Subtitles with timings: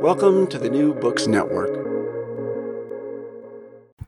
[0.00, 1.70] Welcome to the New Books Network.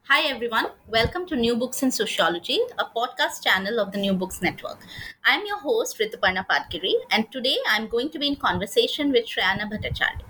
[0.05, 0.67] Hi, everyone.
[0.89, 4.79] Welcome to New Books in Sociology, a podcast channel of the New Books Network.
[5.25, 9.71] I'm your host, Rituparna Patgiri, and today I'm going to be in conversation with Shrayana
[9.71, 10.23] Bhattacharya.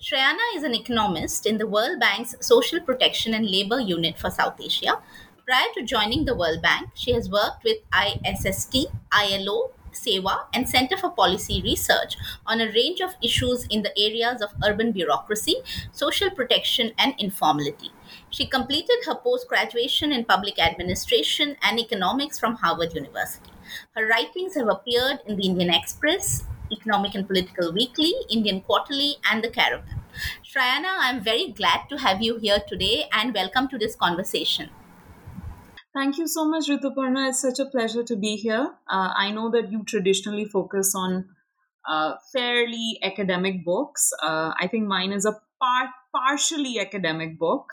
[0.00, 4.60] Shrayana is an economist in the World Bank's Social Protection and Labor Unit for South
[4.60, 5.00] Asia.
[5.44, 10.96] Prior to joining the World Bank, she has worked with ISST, ILO, SEWA, and Center
[10.96, 15.56] for Policy Research on a range of issues in the areas of urban bureaucracy,
[15.92, 17.90] social protection, and informality.
[18.30, 23.50] She completed her post graduation in public administration and economics from Harvard University.
[23.94, 29.42] Her writings have appeared in the Indian Express, Economic and Political Weekly, Indian Quarterly, and
[29.42, 30.00] the Caravan.
[30.44, 34.70] Shrayana, I'm very glad to have you here today and welcome to this conversation.
[35.94, 37.28] Thank you so much, Rituparna.
[37.28, 38.74] It's such a pleasure to be here.
[38.88, 41.28] Uh, I know that you traditionally focus on
[41.86, 44.10] uh, fairly academic books.
[44.22, 47.70] Uh, I think mine is a part partially academic book,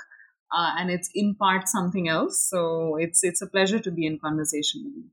[0.55, 2.39] uh, and it's in part something else.
[2.49, 5.09] So it's it's a pleasure to be in conversation with you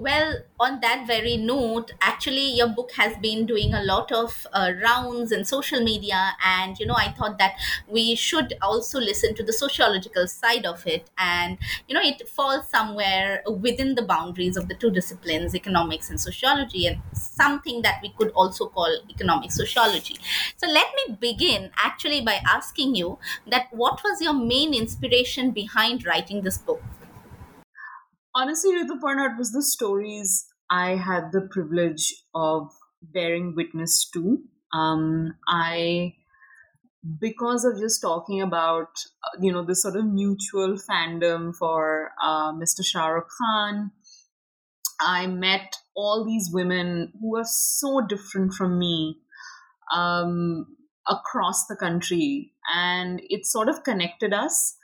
[0.00, 4.70] well on that very note actually your book has been doing a lot of uh,
[4.82, 7.54] rounds in social media and you know i thought that
[7.88, 12.68] we should also listen to the sociological side of it and you know it falls
[12.68, 18.10] somewhere within the boundaries of the two disciplines economics and sociology and something that we
[18.16, 20.16] could also call economic sociology.
[20.56, 23.18] So let me begin actually by asking you
[23.50, 26.82] that what was your main inspiration behind writing this book
[28.34, 32.70] honestly, Rituparna, it was the stories I had the privilege of
[33.02, 34.38] bearing witness to.
[34.72, 36.14] Um, I,
[37.20, 38.88] because of just talking about,
[39.24, 42.84] uh, you know, this sort of mutual fandom for uh, Mr.
[42.84, 43.90] Shah Rukh Khan,
[45.00, 49.20] I met all these women who are so different from me
[49.94, 50.76] um,
[51.08, 54.76] across the country, and it sort of connected us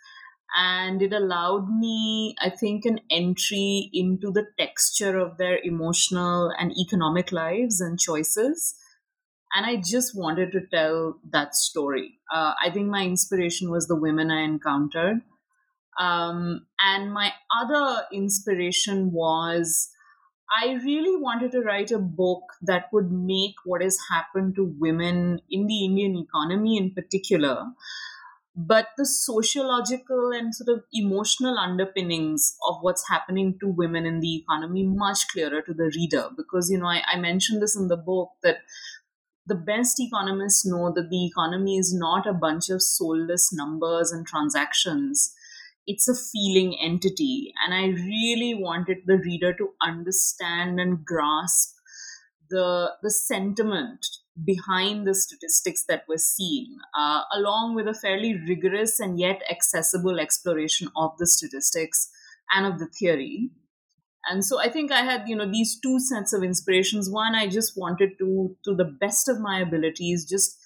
[0.54, 6.72] and it allowed me i think an entry into the texture of their emotional and
[6.78, 8.74] economic lives and choices.
[9.54, 12.18] And i just wanted to tell that story.
[12.32, 15.22] Uh, i think my inspiration was the women i encountered.
[15.98, 19.90] Um, and my other inspiration was
[20.62, 25.40] I really wanted to write a book that would make what has happened to women
[25.50, 27.64] in the Indian economy in particular
[28.56, 34.36] but the sociological and sort of emotional underpinnings of what's happening to women in the
[34.36, 36.30] economy much clearer to the reader.
[36.34, 38.60] Because you know I, I, mentioned this in the book that
[39.46, 44.26] the best economists know that the economy is not a bunch of soulless numbers and
[44.26, 45.34] transactions.
[45.86, 47.52] It's a feeling entity.
[47.62, 51.74] And i really wanted the reader to understand and grasp
[52.48, 54.06] the the sentiment
[54.44, 60.20] behind the statistics that we're seeing, uh, along with a fairly rigorous and yet accessible
[60.20, 62.10] exploration of the statistics
[62.50, 63.50] and of the theory.
[64.28, 67.08] And so I think I had, you know, these two sets of inspirations.
[67.08, 70.58] One, I just wanted to, to the best of my abilities, just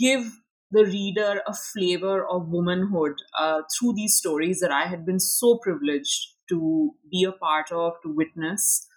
[0.00, 0.32] give
[0.70, 5.58] the reader a flavor of womanhood uh, through these stories that I had been so
[5.62, 8.88] privileged to be a part of, to witness,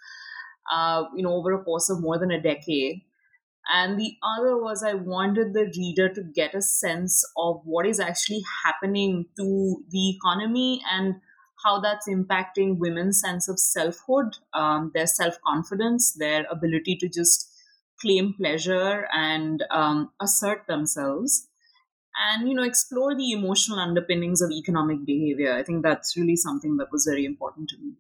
[0.74, 3.04] uh, you know, over a course of more than a decade
[3.74, 8.00] and the other was I wanted the reader to get a sense of what is
[8.00, 11.16] actually happening to the economy and
[11.66, 17.52] how that's impacting women's sense of selfhood, um, their self confidence, their ability to just
[18.00, 21.48] claim pleasure and um, assert themselves.
[22.20, 25.54] And you know, explore the emotional underpinnings of economic behavior.
[25.54, 27.94] I think that's really something that was very important to me.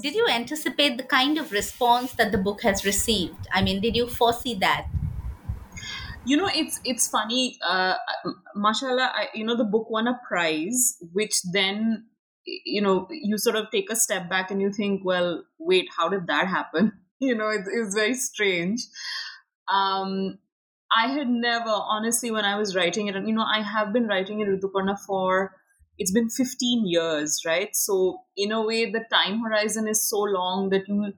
[0.00, 3.48] Did you anticipate the kind of response that the book has received?
[3.52, 4.86] I mean, did you foresee that?
[6.26, 7.94] you know it's it's funny uh
[8.54, 12.06] mashallah I, you know the book won a prize which then
[12.44, 16.08] you know you sort of take a step back and you think well wait how
[16.08, 18.80] did that happen you know it, it's very strange
[19.68, 20.38] um
[20.96, 24.06] i had never honestly when i was writing it and you know i have been
[24.06, 25.52] writing it rituparna for
[25.98, 30.68] it's been 15 years right so in a way the time horizon is so long
[30.70, 31.12] that you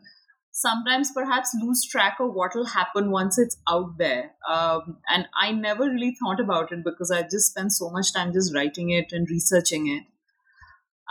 [0.59, 4.33] sometimes perhaps lose track of what will happen once it's out there.
[4.51, 8.33] Um, and I never really thought about it because I just spent so much time
[8.33, 10.03] just writing it and researching it.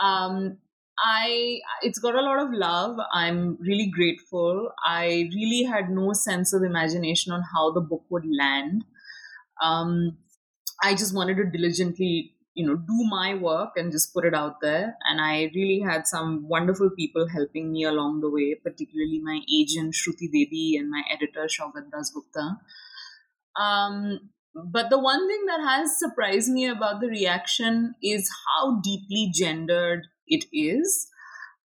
[0.04, 0.58] Um,
[1.00, 2.98] I it's got a lot of love.
[3.14, 4.72] I'm really grateful.
[4.86, 8.84] I really had no sense of imagination on how the book would land.
[9.64, 10.18] Um,
[10.84, 14.62] I just wanted to diligently you know do my work and just put it out
[14.62, 14.96] there.
[15.10, 20.00] And i really had some wonderful people helping me along the way particularly my agent
[20.02, 22.48] shruti devi and my editor shaugat dasgupta
[23.58, 29.32] um, but the one thing that has surprised me about the reaction is how deeply
[29.34, 31.08] gendered it is.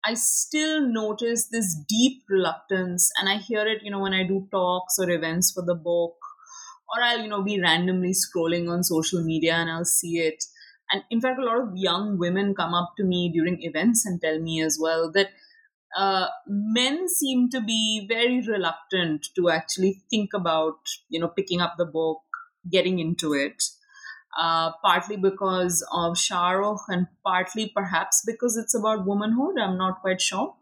[0.06, 4.48] I still notice this deep reluctance, and I hear it, you know, when I do
[4.52, 6.16] talks or events for the book,
[6.94, 10.44] or I'll, you know, be randomly scrolling on social media and I'll see it.
[10.92, 14.22] And in fact, a lot of young women come up to me during events and
[14.22, 15.30] tell me as well that
[15.98, 20.80] uh, men seem to be very reluctant to actually think about,
[21.10, 22.22] you know, picking up the book,
[22.70, 23.64] getting into it.
[24.40, 29.60] Uh, partly because of Shah Rukh and partly perhaps because it's about womanhood.
[29.60, 30.56] I'm not quite sure.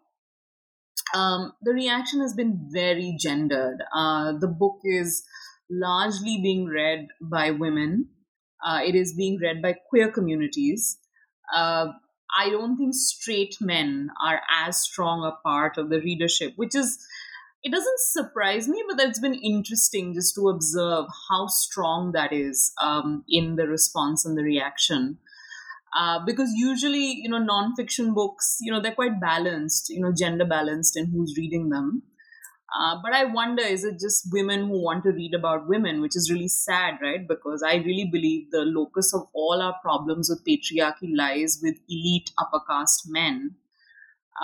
[1.13, 3.83] Um, the reaction has been very gendered.
[3.93, 5.23] Uh, the book is
[5.69, 8.09] largely being read by women.
[8.65, 10.97] Uh, it is being read by queer communities.
[11.53, 11.88] Uh,
[12.38, 17.00] I don't think straight men are as strong a part of the readership, which is,
[17.63, 22.71] it doesn't surprise me, but that's been interesting just to observe how strong that is
[22.81, 25.17] um, in the response and the reaction.
[25.97, 30.45] Uh, because usually, you know, nonfiction books, you know, they're quite balanced, you know, gender
[30.45, 32.03] balanced in who's reading them.
[32.77, 36.16] Uh, but I wonder, is it just women who want to read about women, which
[36.16, 37.27] is really sad, right?
[37.27, 42.31] Because I really believe the locus of all our problems with patriarchy lies with elite
[42.38, 43.56] upper caste men.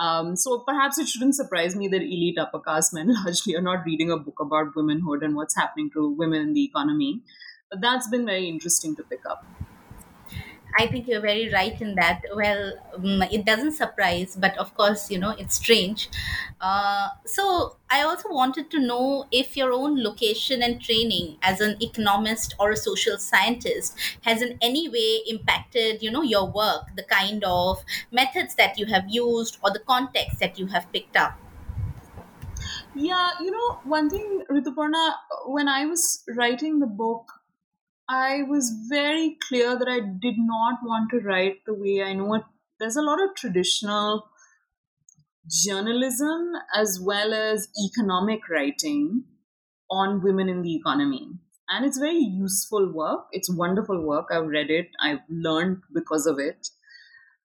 [0.00, 3.84] Um, so perhaps it shouldn't surprise me that elite upper caste men largely are not
[3.86, 7.22] reading a book about womanhood and what's happening to women in the economy.
[7.70, 9.44] But that's been very interesting to pick up.
[10.78, 12.22] I think you're very right in that.
[12.34, 16.08] Well, um, it doesn't surprise, but of course, you know, it's strange.
[16.60, 21.76] Uh, so, I also wanted to know if your own location and training as an
[21.80, 27.04] economist or a social scientist has in any way impacted, you know, your work, the
[27.04, 31.38] kind of methods that you have used or the context that you have picked up.
[32.94, 35.14] Yeah, you know, one thing, Rituparna,
[35.46, 37.30] when I was writing the book,
[38.08, 42.34] I was very clear that I did not want to write the way I know
[42.34, 42.42] it.
[42.78, 44.28] There's a lot of traditional
[45.50, 49.24] journalism as well as economic writing
[49.90, 51.30] on women in the economy.
[51.68, 53.26] And it's very useful work.
[53.32, 54.26] It's wonderful work.
[54.30, 56.68] I've read it, I've learned because of it.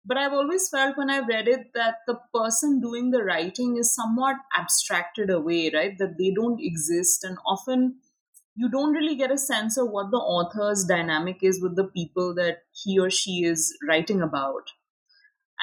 [0.05, 3.95] But I've always felt when I've read it that the person doing the writing is
[3.95, 5.97] somewhat abstracted away, right?
[5.97, 7.23] That they don't exist.
[7.23, 7.97] And often
[8.55, 12.33] you don't really get a sense of what the author's dynamic is with the people
[12.35, 14.71] that he or she is writing about.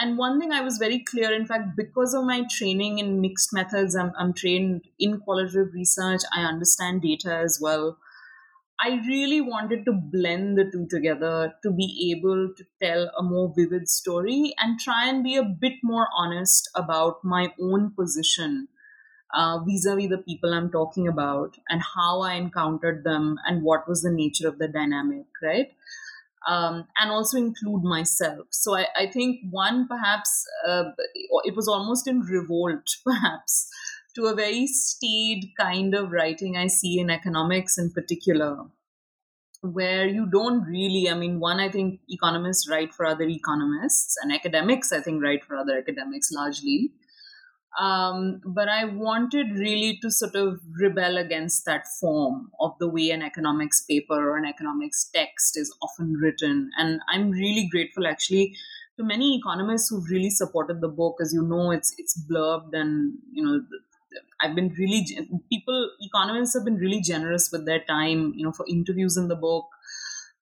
[0.00, 3.52] And one thing I was very clear, in fact, because of my training in mixed
[3.52, 7.98] methods, I'm, I'm trained in qualitative research, I understand data as well.
[8.80, 13.52] I really wanted to blend the two together to be able to tell a more
[13.56, 18.68] vivid story and try and be a bit more honest about my own position
[19.66, 23.88] vis a vis the people I'm talking about and how I encountered them and what
[23.88, 25.72] was the nature of the dynamic, right?
[26.48, 28.46] Um, and also include myself.
[28.50, 30.84] So I, I think one perhaps uh,
[31.44, 33.68] it was almost in revolt, perhaps,
[34.14, 38.64] to a very staid kind of writing I see in economics in particular,
[39.60, 44.32] where you don't really, I mean, one, I think economists write for other economists, and
[44.32, 46.92] academics, I think, write for other academics largely.
[47.78, 53.10] Um, but I wanted really to sort of rebel against that form of the way
[53.10, 56.70] an economics paper or an economics text is often written.
[56.78, 58.56] And I'm really grateful actually
[58.96, 61.18] to many economists who've really supported the book.
[61.20, 63.60] As you know, it's it's blurbed and you know
[64.40, 65.06] I've been really
[65.50, 69.36] people economists have been really generous with their time, you know, for interviews in the
[69.36, 69.66] book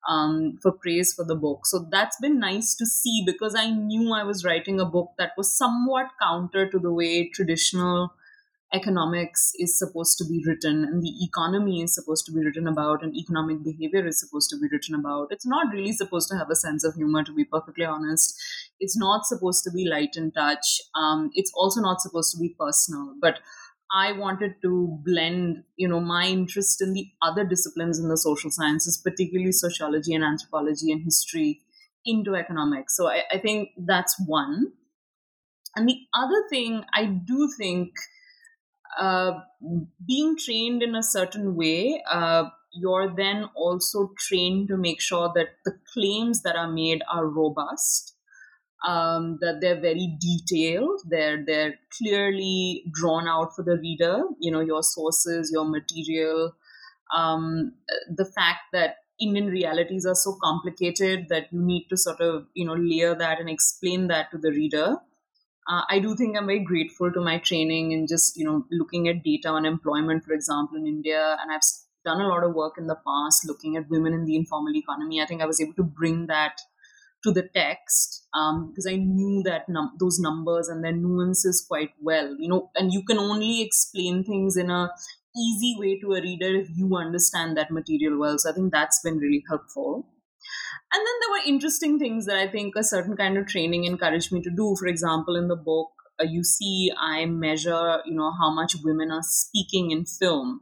[0.09, 1.67] um, for praise for the book.
[1.67, 5.33] So that's been nice to see because I knew I was writing a book that
[5.37, 8.13] was somewhat counter to the way traditional
[8.73, 13.03] economics is supposed to be written and the economy is supposed to be written about
[13.03, 15.29] and economic behavior is supposed to be written about.
[15.31, 18.37] It's not really supposed to have a sense of humor, to be perfectly honest.
[18.81, 20.81] It's not supposed to be light and touch.
[20.95, 23.15] Um, it's also not supposed to be personal.
[23.21, 23.39] But
[23.93, 28.51] I wanted to blend, you know, my interest in the other disciplines in the social
[28.51, 31.63] sciences, particularly sociology and anthropology and history,
[32.05, 32.97] into economics.
[32.97, 34.73] So I, I think that's one.
[35.77, 37.93] And the other thing I do think
[38.99, 39.41] uh,
[40.07, 45.49] being trained in a certain way, uh, you're then also trained to make sure that
[45.65, 48.16] the claims that are made are robust,
[48.87, 54.25] um, that they're very detailed, they're they're clearly drawn out for the reader.
[54.41, 56.55] You know your sources, your material,
[57.15, 57.75] um,
[58.09, 62.67] the fact that Indian realities are so complicated that you need to sort of you
[62.67, 64.97] know layer that and explain that to the reader
[65.69, 69.09] uh, I do think I'm very grateful to my training in just you know looking
[69.09, 71.63] at data on employment, for example, in India, and I've
[72.05, 75.21] done a lot of work in the past looking at women in the informal economy.
[75.21, 76.61] I think I was able to bring that
[77.27, 81.91] to the text um, because I knew that num- those numbers and their nuances quite
[82.01, 82.35] well.
[82.39, 84.91] You know, and you can only explain things in a
[85.37, 88.39] easy way to a reader if you understand that material well.
[88.39, 90.09] So I think that's been really helpful.
[90.93, 94.33] And then there were interesting things that I think a certain kind of training encouraged
[94.33, 94.77] me to do.
[94.79, 95.91] For example, in the book,
[96.21, 100.61] uh, you see I measure, you know, how much women are speaking in film.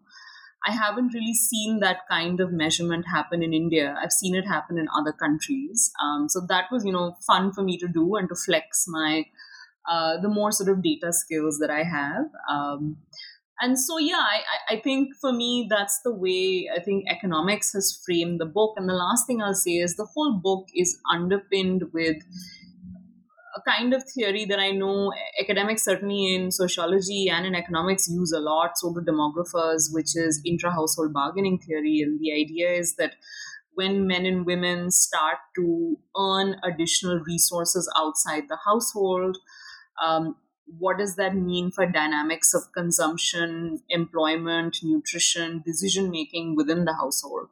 [0.67, 3.97] I haven't really seen that kind of measurement happen in India.
[4.03, 5.91] I've seen it happen in other countries.
[6.03, 9.25] Um, so that was, you know, fun for me to do and to flex my
[9.91, 12.25] uh, the more sort of data skills that I have.
[12.51, 12.97] Um,
[13.61, 18.01] and so yeah I, I think for me that's the way i think economics has
[18.05, 21.85] framed the book and the last thing i'll say is the whole book is underpinned
[21.93, 22.17] with
[23.57, 28.33] a kind of theory that i know academics certainly in sociology and in economics use
[28.33, 33.15] a lot so do demographers which is intra-household bargaining theory and the idea is that
[33.77, 39.37] when men and women start to earn additional resources outside the household
[40.05, 46.95] um, what does that mean for dynamics of consumption, employment, nutrition, decision making within the
[46.95, 47.49] household?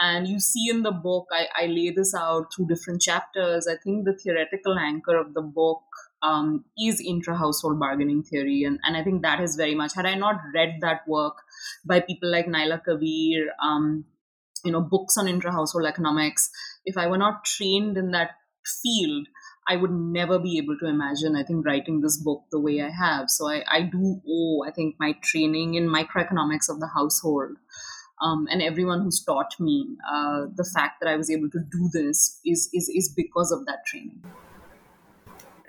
[0.00, 3.68] And you see in the book, I, I lay this out through different chapters.
[3.68, 5.82] I think the theoretical anchor of the book
[6.22, 8.64] um, is intra household bargaining theory.
[8.64, 11.36] And, and I think that is very much, had I not read that work
[11.84, 14.04] by people like Naila Kabeer, um,
[14.64, 16.50] you know, books on intra household economics,
[16.84, 18.30] if I were not trained in that
[18.82, 19.28] field,
[19.66, 22.90] I would never be able to imagine, I think, writing this book the way I
[22.90, 23.30] have.
[23.30, 27.56] So I, I do owe, I think, my training in microeconomics of the household
[28.20, 31.88] um, and everyone who's taught me uh, the fact that I was able to do
[31.92, 34.22] this is, is, is because of that training.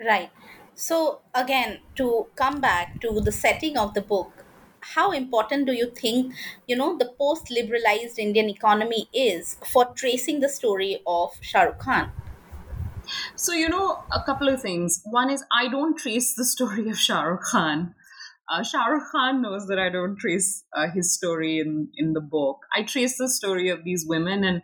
[0.00, 0.30] Right.
[0.74, 4.44] So, again, to come back to the setting of the book,
[4.80, 6.32] how important do you think
[6.68, 11.80] you know the post liberalized indian economy is for tracing the story of shah rukh
[11.80, 12.12] khan
[13.34, 15.02] so, you know, a couple of things.
[15.04, 17.94] One is I don't trace the story of Shah Rukh Khan.
[18.48, 22.20] Uh, Shah Rukh Khan knows that I don't trace uh, his story in, in the
[22.20, 22.58] book.
[22.74, 24.62] I trace the story of these women, and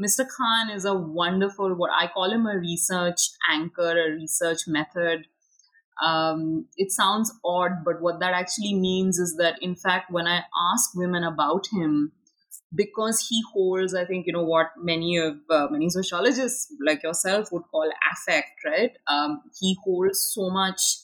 [0.00, 0.26] Mr.
[0.26, 5.26] Khan is a wonderful, what I call him a research anchor, a research method.
[6.02, 10.42] Um, it sounds odd, but what that actually means is that, in fact, when I
[10.72, 12.12] ask women about him,
[12.74, 17.52] because he holds, I think, you know, what many of uh, many sociologists like yourself
[17.52, 18.92] would call affect, right?
[19.06, 20.96] Um, he holds so much.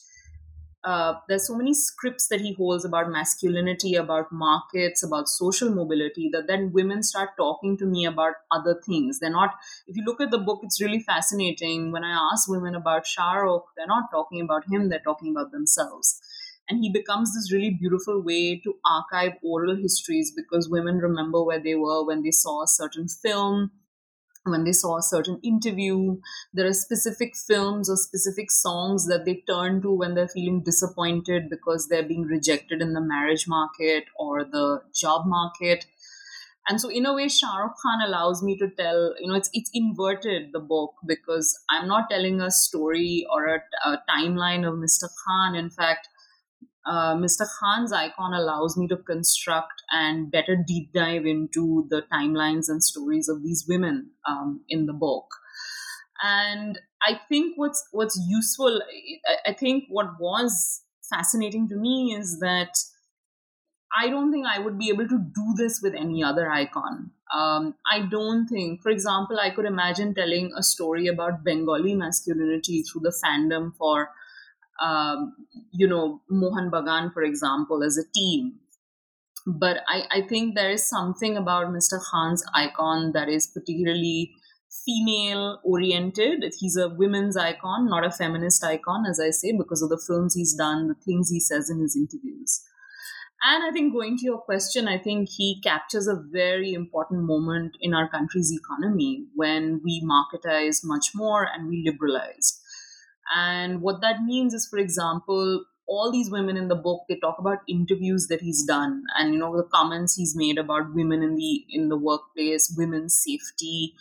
[0.83, 6.29] Uh, there's so many scripts that he holds about masculinity, about markets, about social mobility
[6.31, 9.19] that then women start talking to me about other things.
[9.19, 9.55] They're not,
[9.87, 11.91] if you look at the book, it's really fascinating.
[11.91, 15.51] When I ask women about Shah Rukh, they're not talking about him, they're talking about
[15.51, 16.21] themselves
[16.69, 21.59] and he becomes this really beautiful way to archive oral histories because women remember where
[21.59, 23.71] they were when they saw a certain film
[24.51, 26.17] when they saw a certain interview
[26.53, 31.49] there are specific films or specific songs that they turn to when they're feeling disappointed
[31.49, 35.85] because they're being rejected in the marriage market or the job market
[36.67, 39.49] and so in a way Shah Rukh Khan allows me to tell you know it's
[39.53, 44.75] it's inverted the book because I'm not telling a story or a, a timeline of
[44.75, 45.07] Mr.
[45.23, 46.08] Khan in fact
[46.89, 47.45] uh, Mr.
[47.59, 53.29] Khan's icon allows me to construct and better deep dive into the timelines and stories
[53.29, 55.27] of these women um, in the book.
[56.23, 58.81] And I think what's what's useful,
[59.27, 62.75] I, I think what was fascinating to me is that
[63.95, 67.11] I don't think I would be able to do this with any other icon.
[67.33, 72.81] Um, I don't think, for example, I could imagine telling a story about Bengali masculinity
[72.81, 74.09] through the fandom for
[74.81, 75.35] um,
[75.71, 78.59] you know, Mohan Bagan, for example, as a team.
[79.47, 81.99] But I, I think there is something about Mr.
[82.11, 84.33] Khan's icon that is particularly
[84.85, 86.43] female oriented.
[86.59, 90.35] He's a women's icon, not a feminist icon, as I say, because of the films
[90.35, 92.63] he's done, the things he says in his interviews.
[93.41, 97.77] And I think going to your question, I think he captures a very important moment
[97.79, 102.61] in our country's economy when we marketize much more and we liberalize.
[103.35, 107.37] And what that means is, for example, all these women in the book they talk
[107.39, 111.35] about interviews that he's done and you know the comments he's made about women in
[111.35, 113.95] the in the workplace women's safety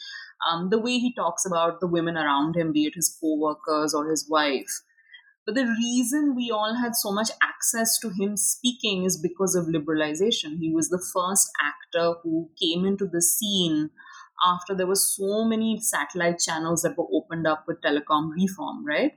[0.47, 4.11] um, the way he talks about the women around him be it his co-workers or
[4.11, 4.83] his wife
[5.49, 9.65] but the reason we all had so much access to him speaking is because of
[9.65, 10.59] liberalization.
[10.59, 13.89] He was the first actor who came into the scene
[14.45, 19.13] after there were so many satellite channels that were opened up with telecom reform, right?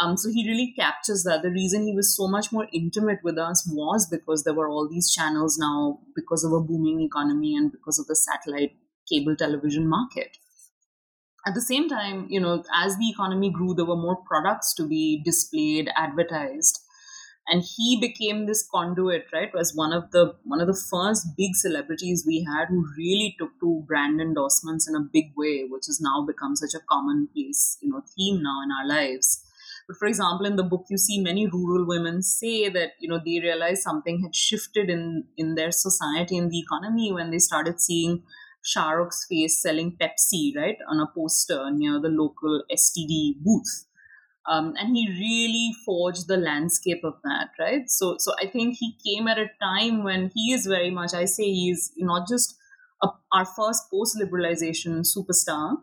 [0.00, 1.42] Um, so he really captures that.
[1.42, 4.88] The reason he was so much more intimate with us was because there were all
[4.88, 8.76] these channels now because of a booming economy and because of the satellite
[9.08, 10.38] cable television market
[11.46, 14.86] at the same time, you know, as the economy grew, there were more products to
[14.86, 16.80] be displayed, advertised.
[17.46, 19.52] And he became this conduit, right?
[19.52, 23.58] Was one of the one of the first big celebrities we had who really took
[23.60, 27.90] to brand endorsements in a big way, which has now become such a commonplace, you
[27.90, 29.44] know, theme now in our lives.
[29.86, 33.20] But for example, in the book, you see many rural women say that you know
[33.22, 37.80] they realized something had shifted in in their society and the economy when they started
[37.80, 38.22] seeing
[38.62, 43.84] Shah Rukh's face selling Pepsi, right, on a poster near the local STD booth.
[44.46, 47.88] Um, and he really forged the landscape of that, right?
[47.88, 51.14] So, so I think he came at a time when he is very much.
[51.14, 52.54] I say he is not just
[53.02, 55.76] a, our first post-liberalization superstar.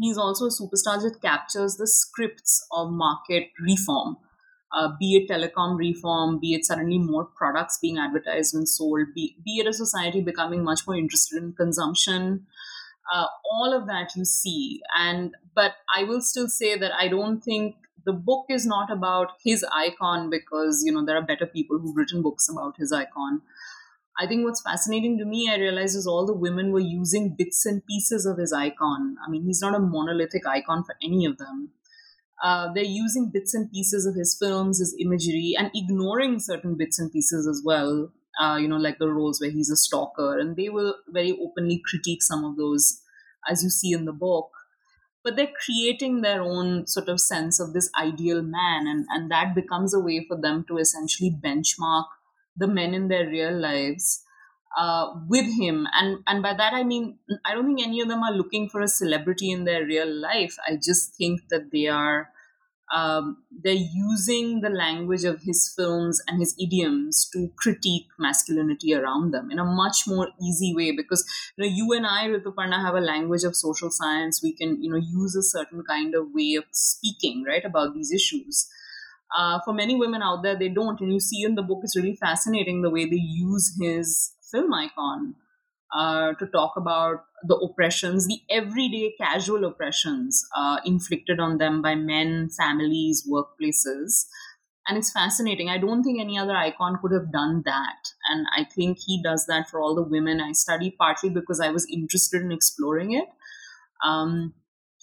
[0.00, 4.16] He's also a superstar that captures the scripts of market reform
[4.72, 9.36] uh, be it telecom reform, be it suddenly more products being advertised and sold, be,
[9.44, 12.46] be it a society becoming much more interested in consumption.
[13.12, 14.80] Uh, all of that you see.
[14.98, 19.32] And but I will still say that I don't think the book is not about
[19.44, 23.42] his icon because you know there are better people who've written books about his icon.
[24.18, 27.64] I think what's fascinating to me, I realize, is all the women were using bits
[27.64, 29.16] and pieces of his icon.
[29.26, 31.70] I mean, he's not a monolithic icon for any of them.
[32.42, 36.98] Uh, they're using bits and pieces of his films, his imagery, and ignoring certain bits
[36.98, 38.12] and pieces as well.
[38.40, 41.82] Uh, you know, like the roles where he's a stalker, and they will very openly
[41.88, 43.02] critique some of those,
[43.48, 44.50] as you see in the book.
[45.22, 49.54] But they're creating their own sort of sense of this ideal man, and, and that
[49.54, 52.06] becomes a way for them to essentially benchmark
[52.56, 54.24] the men in their real lives
[54.78, 58.22] uh, with him and and by that i mean i don't think any of them
[58.22, 62.28] are looking for a celebrity in their real life i just think that they are
[62.92, 69.32] um, they're using the language of his films and his idioms to critique masculinity around
[69.32, 71.24] them in a much more easy way because
[71.56, 74.42] you know you and i Rituparna have a language of social science.
[74.42, 78.12] We can you know use a certain kind of way of speaking right about these
[78.12, 78.68] issues.
[79.36, 81.00] Uh, for many women out there they don't.
[81.00, 84.74] And you see in the book it's really fascinating the way they use his film
[84.74, 85.36] icon
[85.92, 91.94] uh, to talk about the oppressions, the everyday casual oppressions uh, inflicted on them by
[91.94, 94.26] men, families, workplaces.
[94.88, 95.68] And it's fascinating.
[95.68, 98.12] I don't think any other icon could have done that.
[98.28, 101.70] And I think he does that for all the women I study, partly because I
[101.70, 103.28] was interested in exploring it.
[104.04, 104.54] Um,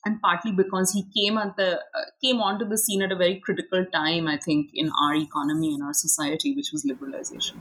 [0.06, 3.40] and partly because he came at the uh, came onto the scene at a very
[3.40, 7.58] critical time, I think, in our economy and our society, which was liberalization.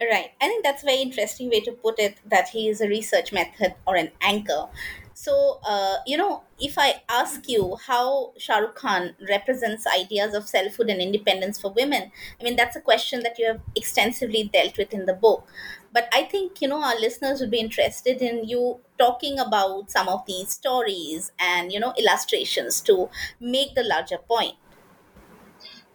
[0.00, 0.32] Right.
[0.42, 3.32] I think that's a very interesting way to put it that he is a research
[3.32, 4.68] method or an anchor.
[5.14, 10.46] So, uh, you know, if I ask you how Shah Rukh Khan represents ideas of
[10.46, 14.76] selfhood and independence for women, I mean, that's a question that you have extensively dealt
[14.76, 15.48] with in the book.
[15.94, 20.08] But I think, you know, our listeners would be interested in you talking about some
[20.08, 23.08] of these stories and, you know, illustrations to
[23.40, 24.56] make the larger point.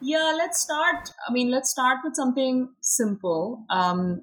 [0.02, 1.10] Yeah, let's start.
[1.28, 3.66] I mean, let's start with something simple.
[3.70, 4.22] Um,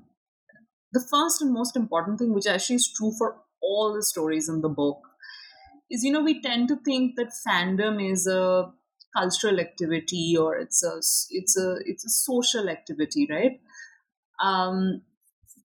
[0.92, 4.62] the first and most important thing, which actually is true for all the stories in
[4.62, 5.00] the book,
[5.90, 8.72] is you know we tend to think that fandom is a
[9.16, 10.98] cultural activity or it's a
[11.30, 13.60] it's a it's a social activity, right?
[14.42, 15.02] Um,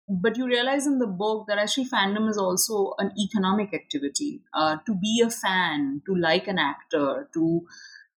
[0.09, 4.43] but you realize in the book that actually fandom is also an economic activity.
[4.55, 7.63] Uh, to be a fan, to like an actor, to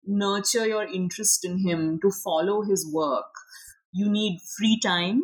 [0.06, 3.26] nurture your interest in him, to follow his work,
[3.92, 5.22] you need free time,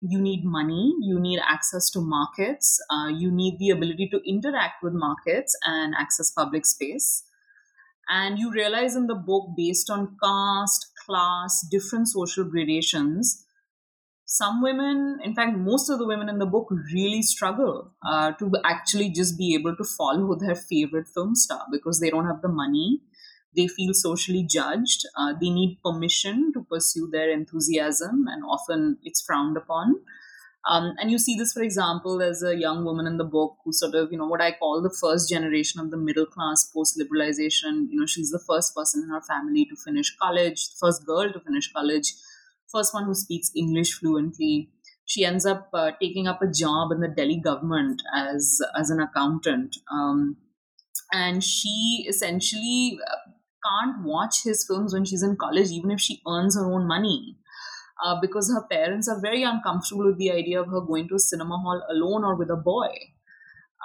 [0.00, 4.82] you need money, you need access to markets, uh, you need the ability to interact
[4.82, 7.24] with markets and access public space.
[8.08, 13.44] And you realize in the book, based on caste, class, different social gradations,
[14.24, 18.52] some women, in fact, most of the women in the book really struggle uh, to
[18.64, 22.48] actually just be able to follow their favorite film star because they don't have the
[22.48, 23.00] money.
[23.54, 25.06] They feel socially judged.
[25.16, 29.96] Uh, they need permission to pursue their enthusiasm, and often it's frowned upon.
[30.68, 33.72] Um, and you see this, for example, there's a young woman in the book who
[33.72, 37.00] sort of, you know, what I call the first generation of the middle class post
[37.00, 37.86] liberalization.
[37.90, 41.40] You know, she's the first person in her family to finish college, first girl to
[41.40, 42.12] finish college
[42.70, 44.70] first one who speaks English fluently.
[45.04, 49.00] She ends up uh, taking up a job in the Delhi government as as an
[49.00, 50.36] accountant, um,
[51.12, 53.30] and she essentially uh,
[53.64, 57.36] can't watch his films when she's in college, even if she earns her own money.
[58.02, 61.18] Uh, because her parents are very uncomfortable with the idea of her going to a
[61.18, 62.88] cinema hall alone or with a boy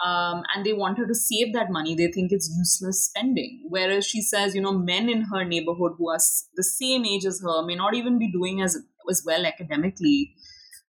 [0.03, 1.95] um, and they want her to save that money.
[1.95, 3.65] They think it's useless spending.
[3.69, 6.19] Whereas she says, you know, men in her neighborhood who are
[6.55, 8.77] the same age as her may not even be doing as
[9.09, 10.33] as well academically.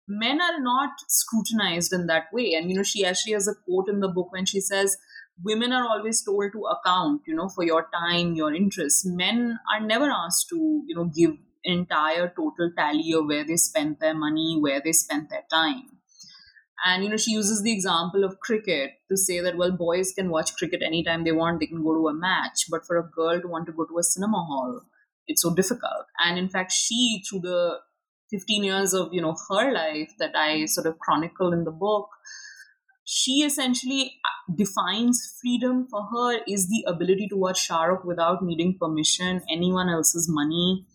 [0.07, 2.53] Men are not scrutinized in that way.
[2.53, 4.97] And you know, she actually has a quote in the book when she says,
[5.43, 9.05] "Women are always told to account, you know, for your time, your interests.
[9.05, 13.99] Men are never asked to, you know, give entire total tally of where they spent
[13.99, 15.99] their money, where they spent their time."
[16.85, 20.29] And you know, she uses the example of cricket to say that well, boys can
[20.29, 22.65] watch cricket anytime they want; they can go to a match.
[22.69, 24.81] But for a girl to want to go to a cinema hall,
[25.27, 26.05] it's so difficult.
[26.23, 27.79] And in fact, she through the
[28.29, 32.09] 15 years of you know her life that I sort of chronicle in the book,
[33.09, 38.43] she essentially uh, defines freedom for her is the ability to watch Shah Rukh without
[38.43, 40.85] needing permission, anyone else's money,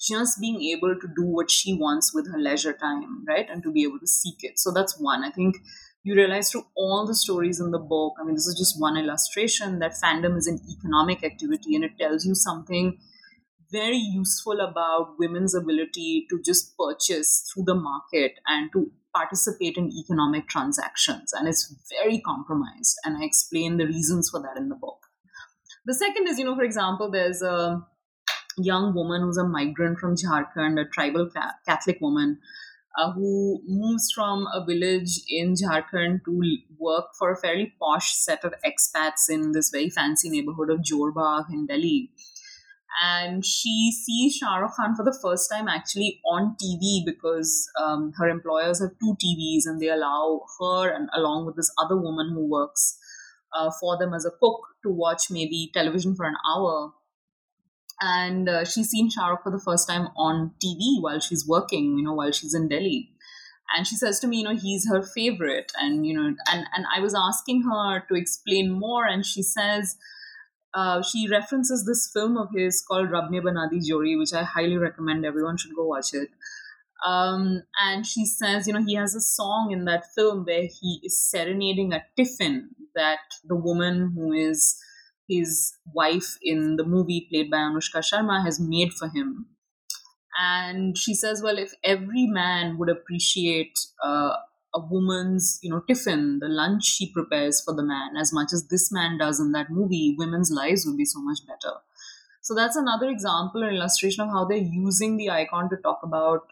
[0.00, 3.46] just being able to do what she wants with her leisure time, right?
[3.50, 4.58] And to be able to seek it.
[4.58, 5.22] So that's one.
[5.22, 5.56] I think
[6.02, 8.96] you realize through all the stories in the book, I mean, this is just one
[8.96, 12.96] illustration that fandom is an economic activity and it tells you something
[13.70, 19.92] very useful about women's ability to just purchase through the market and to participate in
[19.92, 21.32] economic transactions.
[21.32, 22.96] And it's very compromised.
[23.04, 25.06] And I explain the reasons for that in the book.
[25.86, 27.84] The second is, you know, for example, there's a
[28.58, 31.30] young woman who's a migrant from Jharkhand, a tribal
[31.66, 32.38] Catholic woman,
[32.98, 38.44] uh, who moves from a village in Jharkhand to work for a fairly posh set
[38.44, 42.10] of expats in this very fancy neighborhood of Jorbagh in Delhi.
[43.02, 48.12] And she sees Shah Rukh Khan for the first time actually on TV because um,
[48.16, 52.30] her employers have two TVs and they allow her and along with this other woman
[52.34, 52.98] who works
[53.56, 56.92] uh, for them as a cook to watch maybe television for an hour
[58.00, 61.98] and uh, she's seen Shah Rukh for the first time on TV while she's working,
[61.98, 63.10] you know, while she's in Delhi.
[63.76, 65.70] And she says to me, you know, he's her favorite.
[65.78, 69.96] And, you know, and, and I was asking her to explain more, and she says,
[70.74, 74.44] uh, she references this film of his called Rab Ne Bana Di Jodi, which I
[74.44, 76.28] highly recommend everyone should go watch it.
[77.04, 81.00] Um, and she says, you know, he has a song in that film where he
[81.02, 84.76] is serenading a tiffin that the woman who is
[85.28, 89.46] his wife in the movie played by Anushka Sharma has made for him.
[90.38, 94.34] And she says, well, if every man would appreciate uh,
[94.74, 98.68] a woman's, you know, tiffin, the lunch she prepares for the man, as much as
[98.68, 101.76] this man does in that movie, women's lives would be so much better.
[102.40, 106.46] So that's another example or illustration of how they're using the icon to talk about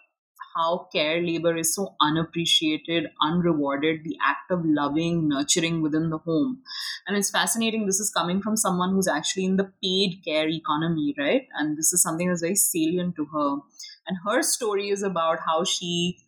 [0.56, 6.62] how care labor is so unappreciated, unrewarded, the act of loving, nurturing within the home.
[7.06, 7.86] And it's fascinating.
[7.86, 11.46] This is coming from someone who's actually in the paid care economy, right?
[11.54, 13.58] And this is something that's very salient to her.
[14.06, 16.18] And her story is about how she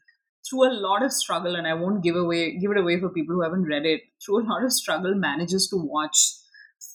[0.49, 3.35] through a lot of struggle and i won't give away give it away for people
[3.35, 6.35] who haven't read it through a lot of struggle manages to watch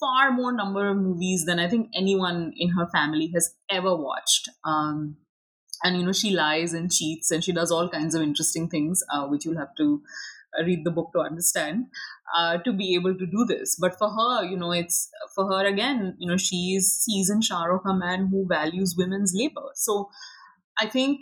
[0.00, 4.48] far more number of movies than i think anyone in her family has ever watched.
[4.64, 5.16] Um,
[5.82, 9.02] and you know she lies and cheats and she does all kinds of interesting things
[9.12, 10.02] uh, which you'll have to
[10.58, 11.86] uh, read the book to understand
[12.36, 13.76] uh, to be able to do this.
[13.78, 17.64] But for her you know it's for her again you know she's sees in Shah
[17.64, 19.68] a man who values women's labor.
[19.74, 20.10] So
[20.80, 21.20] i think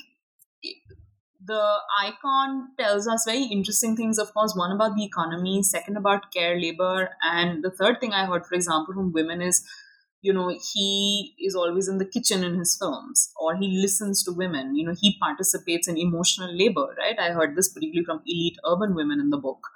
[1.46, 6.33] the icon tells us very interesting things of course one about the economy second about
[6.33, 9.62] care labor and the third thing i heard for example from women is
[10.22, 14.33] you know he is always in the kitchen in his films or he listens to
[14.33, 17.18] women you know he participates in emotional labor right?
[17.18, 19.68] I heard this particularly from elite urban women in the book.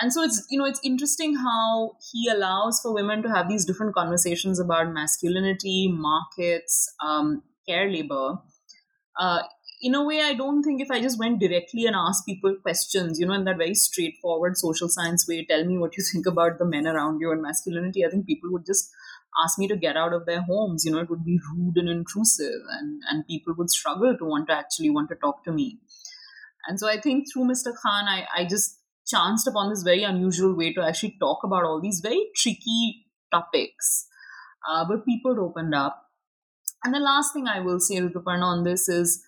[0.00, 3.64] And so it's you know it's interesting how he allows for women to have these
[3.64, 8.38] different conversations about masculinity markets um, care labor.
[9.18, 9.42] Uh,
[9.80, 13.18] in a way i don't think if i just went directly and asked people questions
[13.20, 16.58] you know in that very straightforward social science way tell me what you think about
[16.58, 18.90] the men around you and masculinity i think people would just
[19.44, 21.88] ask me to get out of their homes, you know, it would be rude and
[21.88, 25.78] intrusive, and, and people would struggle to want to actually want to talk to me.
[26.66, 27.72] And so I think through Mr.
[27.74, 31.80] Khan, I, I just chanced upon this very unusual way to actually talk about all
[31.80, 34.06] these very tricky topics.
[34.68, 36.04] Uh, but people opened up.
[36.84, 39.24] And the last thing I will say, Rituparna, on this is,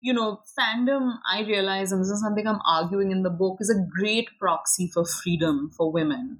[0.00, 3.70] you know, fandom, I realize, and this is something I'm arguing in the book, is
[3.70, 6.38] a great proxy for freedom for women.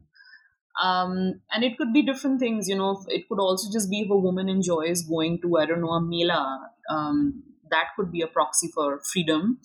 [0.82, 4.10] Um, and it could be different things, you know, it could also just be if
[4.10, 8.28] a woman enjoys going to, I don't know, a mela, um, that could be a
[8.28, 9.58] proxy for freedom.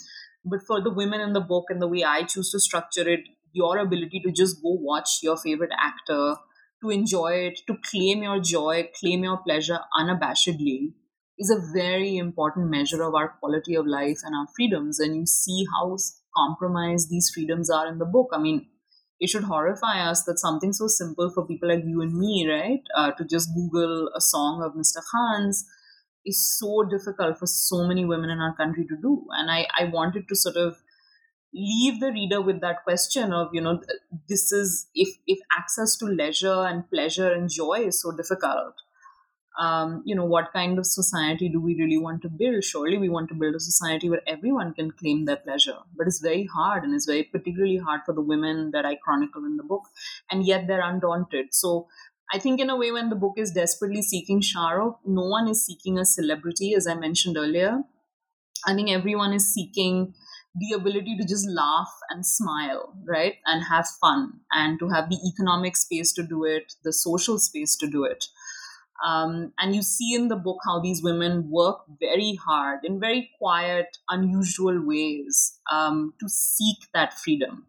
[0.43, 3.21] But for the women in the book and the way I choose to structure it,
[3.51, 6.35] your ability to just go watch your favorite actor,
[6.81, 10.93] to enjoy it, to claim your joy, claim your pleasure unabashedly,
[11.37, 14.99] is a very important measure of our quality of life and our freedoms.
[14.99, 15.97] And you see how
[16.35, 18.29] compromised these freedoms are in the book.
[18.33, 18.67] I mean,
[19.19, 22.81] it should horrify us that something so simple for people like you and me, right,
[22.95, 25.01] uh, to just Google a song of Mr.
[25.11, 25.65] Khan's
[26.25, 29.25] is so difficult for so many women in our country to do.
[29.31, 30.77] And I, I wanted to sort of
[31.53, 33.81] leave the reader with that question of, you know,
[34.27, 38.75] this is if, if access to leisure and pleasure and joy is so difficult,
[39.59, 42.63] um, you know, what kind of society do we really want to build?
[42.63, 45.77] Surely we want to build a society where everyone can claim their pleasure.
[45.95, 49.45] But it's very hard and it's very particularly hard for the women that I chronicle
[49.45, 49.83] in the book.
[50.31, 51.53] And yet they're undaunted.
[51.53, 51.87] So
[52.33, 55.65] I think, in a way, when the book is desperately seeking Shahrukh, no one is
[55.65, 57.83] seeking a celebrity, as I mentioned earlier.
[58.65, 60.15] I think everyone is seeking
[60.55, 63.35] the ability to just laugh and smile, right?
[63.45, 67.75] And have fun, and to have the economic space to do it, the social space
[67.77, 68.25] to do it.
[69.05, 73.31] Um, and you see in the book how these women work very hard in very
[73.37, 77.65] quiet, unusual ways um, to seek that freedom.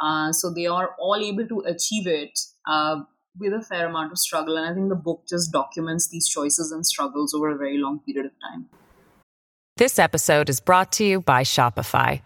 [0.00, 3.02] Uh, so they are all able to achieve it uh,
[3.38, 4.56] with a fair amount of struggle.
[4.56, 8.00] And I think the book just documents these choices and struggles over a very long
[8.00, 8.66] period of time.
[9.76, 12.20] This episode is brought to you by Shopify.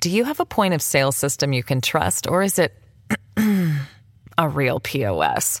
[0.00, 2.74] Do you have a point of sale system you can trust, or is it
[4.38, 5.60] a real POS?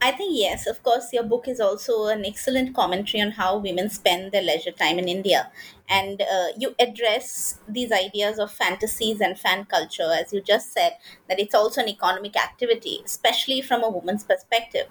[0.00, 3.90] I think, yes, of course, your book is also an excellent commentary on how women
[3.90, 5.50] spend their leisure time in India.
[5.88, 10.92] And uh, you address these ideas of fantasies and fan culture, as you just said,
[11.28, 14.86] that it's also an economic activity, especially from a woman's perspective.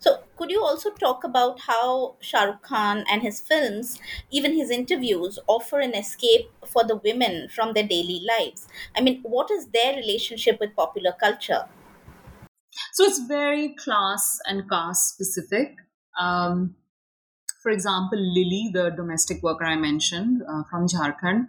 [0.00, 4.70] So, could you also talk about how Shah Rukh Khan and his films, even his
[4.70, 8.66] interviews, offer an escape for the women from their daily lives?
[8.96, 11.66] I mean, what is their relationship with popular culture?
[12.92, 15.76] So, it's very class and caste specific.
[16.18, 16.76] Um,
[17.62, 21.46] for example, Lily, the domestic worker I mentioned uh, from Jharkhand,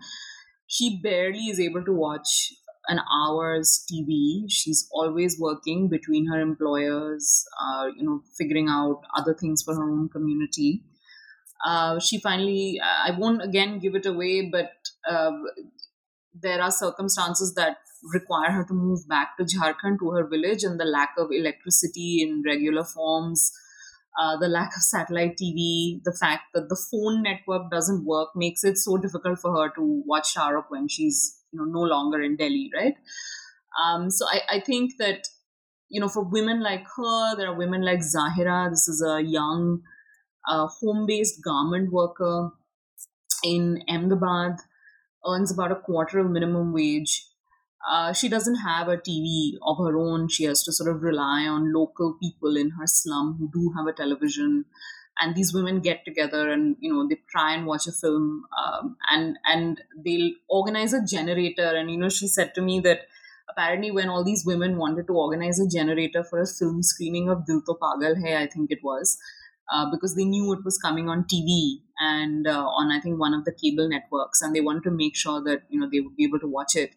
[0.68, 2.54] she barely is able to watch
[2.88, 4.46] an hour's TV.
[4.50, 9.90] She's always working between her employers, uh, you know, figuring out other things for her
[9.90, 10.84] own community.
[11.66, 14.72] Uh, she finally, I won't again give it away, but
[15.10, 15.32] uh,
[16.34, 17.78] there are circumstances that
[18.14, 22.22] require her to move back to Jharkhand to her village, and the lack of electricity
[22.22, 23.52] in regular forms.
[24.20, 28.64] Uh, the lack of satellite TV, the fact that the phone network doesn't work makes
[28.64, 32.22] it so difficult for her to watch Shah Rukh when she's you know no longer
[32.22, 32.96] in Delhi, right?
[33.82, 35.28] Um, so I, I think that
[35.90, 38.70] you know for women like her, there are women like Zahira.
[38.70, 39.82] This is a young
[40.48, 42.52] uh, home-based garment worker
[43.44, 44.58] in Ahmedabad,
[45.28, 47.28] earns about a quarter of minimum wage.
[47.90, 50.28] Uh, she doesn't have a TV of her own.
[50.30, 53.88] She has to sort of rely on local people in her slum who do have
[53.88, 54.66] a television.
[55.20, 58.96] And these women get together and you know they try and watch a film um,
[59.12, 61.76] and and they'll organize a generator.
[61.76, 63.02] And you know she said to me that
[63.50, 67.46] apparently when all these women wanted to organize a generator for a film screening of
[67.46, 69.18] Dil To Pagal Hai I think it was
[69.72, 73.34] uh, because they knew it was coming on TV and uh, on I think one
[73.34, 74.42] of the cable networks.
[74.42, 76.76] And they wanted to make sure that you know they would be able to watch
[76.76, 76.92] it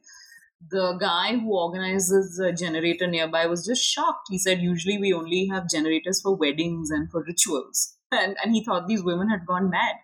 [0.70, 4.28] the guy who organizes the generator nearby was just shocked.
[4.30, 8.64] He said, Usually we only have generators for weddings and for rituals and, and he
[8.64, 9.96] thought these women had gone mad.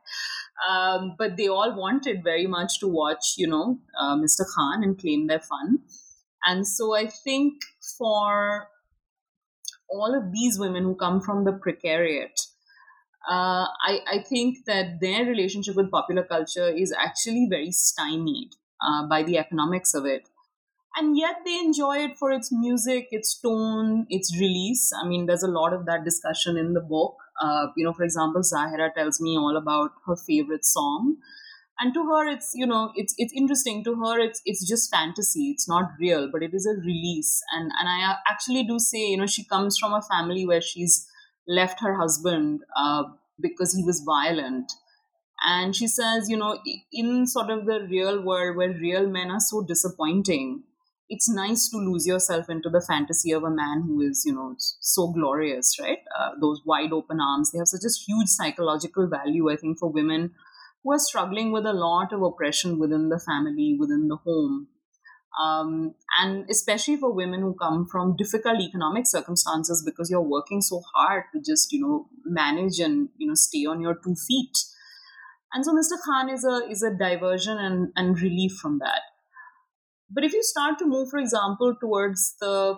[0.68, 4.44] Um, but they all wanted very much to watch, you know, uh, Mr.
[4.54, 5.78] Khan and claim their fun.
[6.44, 7.54] And so I think
[7.98, 8.68] for
[9.88, 12.46] all of these women who come from the precariat,
[13.28, 18.50] uh, I, I think that their relationship with popular culture is actually very stymied.
[18.82, 20.28] uh, by the economics of it
[20.96, 24.90] and yet they enjoy it for its music, its tone, its release.
[25.02, 27.16] I mean, there's a lot of that discussion in the book.
[27.40, 31.16] Uh, you know, for example, Zahira tells me all about her favorite song,
[31.78, 33.84] and to her, it's you know, it's it's interesting.
[33.84, 35.50] To her, it's it's just fantasy.
[35.50, 37.40] It's not real, but it is a release.
[37.52, 41.06] And and I actually do say, you know, she comes from a family where she's
[41.48, 43.04] left her husband uh,
[43.40, 44.72] because he was violent
[45.42, 46.58] and she says you know
[46.92, 50.62] in sort of the real world where real men are so disappointing
[51.10, 54.54] it's nice to lose yourself into the fantasy of a man who is, you know,
[54.58, 55.98] so glorious, right?
[56.16, 59.90] Uh, those wide open arms, they have such a huge psychological value, I think, for
[59.90, 60.32] women
[60.84, 64.68] who are struggling with a lot of oppression within the family, within the home.
[65.42, 70.80] Um, and especially for women who come from difficult economic circumstances because you're working so
[70.94, 74.56] hard to just, you know, manage and, you know, stay on your two feet.
[75.52, 76.00] And so Mr.
[76.04, 79.02] Khan is a is a diversion and, and relief from that.
[80.10, 82.76] But if you start to move, for example, towards the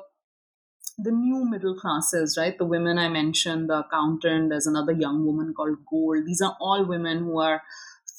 [0.98, 2.56] the new middle classes, right?
[2.58, 6.26] The women I mentioned, the accountant, there's another young woman called Gold.
[6.26, 7.62] These are all women who are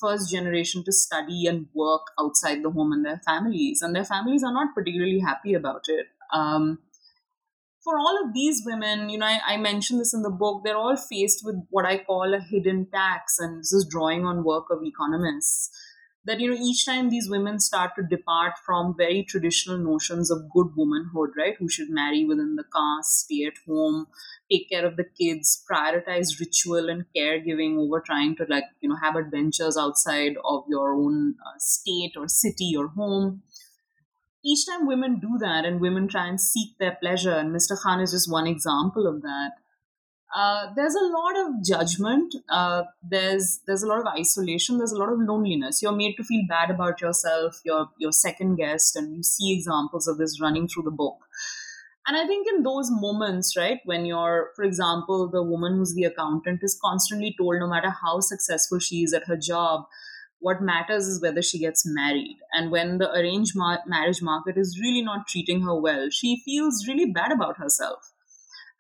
[0.01, 4.43] first generation to study and work outside the home and their families, and their families
[4.43, 6.07] are not particularly happy about it.
[6.33, 6.79] Um,
[7.83, 10.77] for all of these women, you know, I, I mentioned this in the book, they're
[10.77, 14.65] all faced with what I call a hidden tax, and this is drawing on work
[14.71, 15.69] of economists
[16.25, 20.49] that you know each time these women start to depart from very traditional notions of
[20.53, 24.05] good womanhood right who should marry within the caste stay at home
[24.51, 28.97] take care of the kids prioritize ritual and caregiving over trying to like you know
[29.01, 33.43] have adventures outside of your own uh, state or city or home.
[34.45, 37.99] Each time women do that and women try and seek their pleasure and mr khan
[37.99, 39.53] is just one example of that
[40.35, 42.33] uh, there's a lot of judgment.
[42.49, 44.77] Uh, there's there's a lot of isolation.
[44.77, 45.81] There's a lot of loneliness.
[45.81, 47.59] You're made to feel bad about yourself.
[47.63, 51.17] You're you're second guessed, and you see examples of this running through the book.
[52.07, 56.03] And I think in those moments, right, when you're, for example, the woman who's the
[56.03, 59.85] accountant is constantly told, no matter how successful she is at her job,
[60.39, 62.39] what matters is whether she gets married.
[62.51, 66.85] And when the arranged ma- marriage market is really not treating her well, she feels
[66.85, 68.12] really bad about herself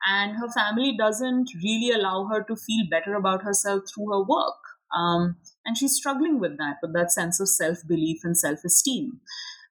[0.05, 4.55] and her family doesn't really allow her to feel better about herself through her work.
[4.95, 9.21] Um, and she's struggling with that, with that sense of self belief and self esteem.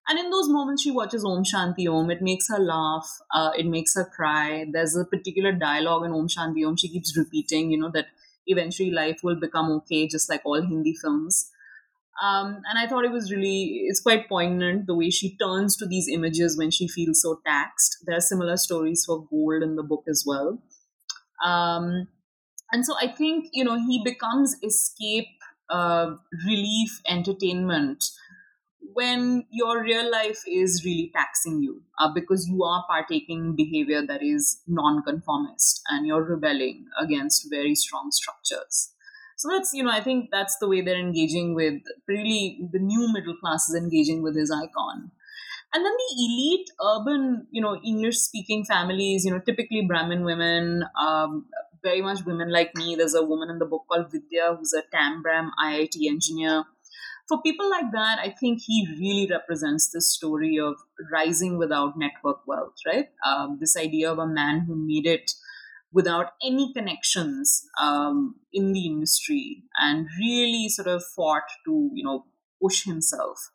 [0.09, 2.11] And in those moments, she watches Om Shanti Om.
[2.11, 3.09] It makes her laugh.
[3.33, 4.67] Uh, it makes her cry.
[4.71, 6.77] There's a particular dialogue in Om Shanti Om.
[6.77, 8.07] She keeps repeating, you know, that
[8.47, 11.51] eventually life will become okay, just like all Hindi films.
[12.23, 15.87] Um, and I thought it was really, it's quite poignant the way she turns to
[15.87, 17.99] these images when she feels so taxed.
[18.07, 20.63] There are similar stories for Gold in the book as well.
[21.45, 22.09] Um,
[22.73, 25.29] and so I think, you know, he becomes escape,
[25.71, 28.05] uh, relief, entertainment
[28.95, 34.23] when your real life is really taxing you uh, because you are partaking behavior that
[34.23, 38.92] is non-conformist and you're rebelling against very strong structures
[39.43, 43.13] so that's, you know, I think that's the way they're engaging with really the new
[43.13, 45.11] middle class is engaging with his icon.
[45.75, 50.85] And then the elite urban, you know, English speaking families, you know, typically Brahmin women,
[50.97, 51.47] um,
[51.83, 52.95] very much women like me.
[52.95, 56.63] There's a woman in the book called Vidya who's a Tambram IIT engineer.
[57.27, 60.77] For people like that, I think he really represents this story of
[61.13, 63.09] rising without network wealth, right?
[63.27, 65.33] Um, this idea of a man who made it
[65.93, 72.25] without any connections um, in the industry and really sort of fought to you know
[72.61, 73.51] push himself.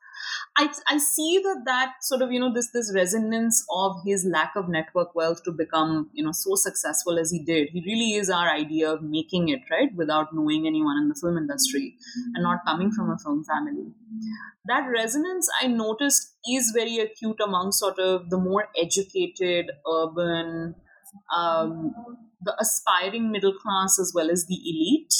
[0.58, 4.54] I, I see that that sort of you know this this resonance of his lack
[4.56, 8.30] of network wealth to become you know so successful as he did he really is
[8.30, 9.94] our idea of making it right?
[9.96, 11.96] Without knowing anyone in the film industry
[12.34, 13.94] and not coming from a film family.
[14.66, 20.76] That resonance i noticed is very acute among sort of the more educated urban
[21.36, 21.94] um,
[22.42, 25.14] the aspiring middle class as well as the elite.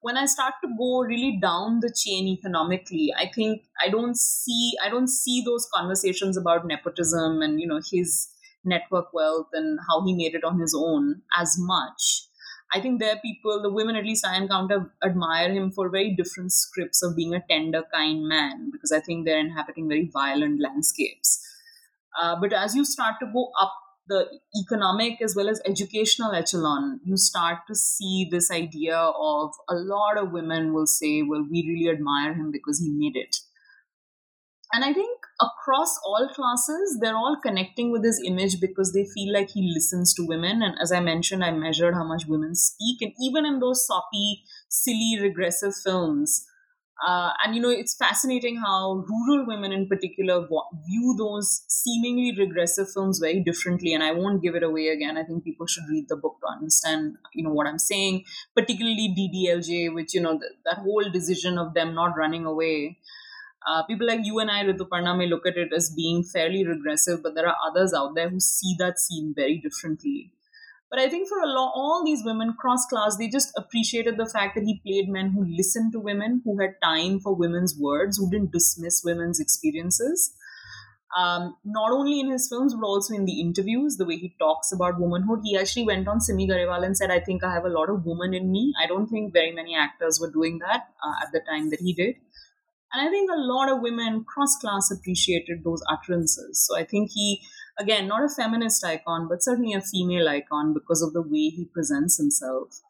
[0.00, 4.74] When i start to go really down the chain economically i think i don't see
[4.84, 8.28] i don't see those conversations about nepotism and you know his
[8.66, 12.26] network wealth and how he made it on his own as much.
[12.74, 16.14] I think there are people the women at least i encounter admire him for very
[16.16, 20.60] different scripts of being a tender kind man because i think they're inhabiting very violent
[20.60, 21.40] landscapes.
[22.20, 23.72] Uh, but as you start to go up
[24.08, 24.26] the
[24.62, 30.18] economic as well as educational echelon, you start to see this idea of a lot
[30.18, 33.36] of women will say, well, we really admire him because he made it.
[34.72, 39.32] And I think across all classes, they're all connecting with his image because they feel
[39.32, 40.62] like he listens to women.
[40.62, 43.00] And as I mentioned, I measured how much women speak.
[43.00, 46.44] And even in those soppy, silly, regressive films,
[47.04, 50.46] Uh, and you know, it's fascinating how rural women in particular
[50.86, 53.92] view those seemingly regressive films very differently.
[53.92, 55.18] And I won't give it away again.
[55.18, 58.24] I think people should read the book to understand, you know, what I'm saying.
[58.54, 62.98] Particularly DDLJ, which you know, that whole decision of them not running away.
[63.68, 67.22] Uh, people like you and I, Rituparna, may look at it as being fairly regressive,
[67.22, 70.30] but there are others out there who see that scene very differently.
[70.90, 74.26] But I think for a lot, all these women cross class, they just appreciated the
[74.26, 78.18] fact that he played men who listened to women, who had time for women's words,
[78.18, 80.32] who didn't dismiss women's experiences.
[81.16, 84.70] Um, not only in his films, but also in the interviews, the way he talks
[84.70, 85.40] about womanhood.
[85.42, 88.04] He actually went on Simi Garewal and said, I think I have a lot of
[88.04, 88.74] woman in me.
[88.82, 91.94] I don't think very many actors were doing that uh, at the time that he
[91.94, 92.16] did.
[92.92, 96.64] And I think a lot of women cross class appreciated those utterances.
[96.66, 97.40] So I think he
[97.78, 101.68] again, not a feminist icon, but certainly a female icon because of the way he
[101.72, 102.80] presents himself.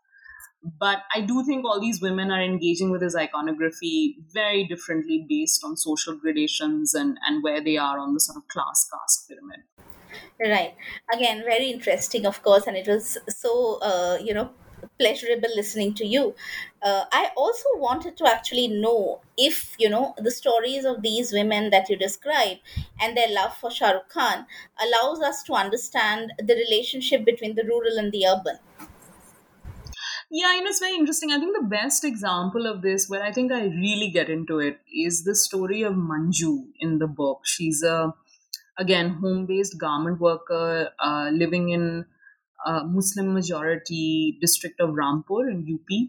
[0.80, 5.62] But I do think all these women are engaging with his iconography very differently based
[5.64, 9.61] on social gradations and, and where they are on the sort of class caste pyramid.
[10.41, 10.74] Right.
[11.12, 14.51] Again, very interesting, of course, and it was so, uh, you know,
[14.99, 16.34] pleasurable listening to you.
[16.82, 21.70] Uh, I also wanted to actually know if you know the stories of these women
[21.70, 22.59] that you describe
[23.01, 24.47] and their love for Shah Rukh Khan
[24.80, 28.59] allows us to understand the relationship between the rural and the urban.
[30.30, 31.30] Yeah, you know, it's very interesting.
[31.32, 34.80] I think the best example of this, where I think I really get into it,
[34.93, 37.41] is the story of Manju in the book.
[37.45, 38.14] She's a,
[38.78, 42.07] again, home based garment worker uh, living in
[42.66, 46.08] a Muslim majority district of Rampur in UP.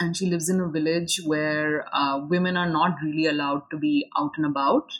[0.00, 4.08] And she lives in a village where uh, women are not really allowed to be
[4.16, 4.92] out and about.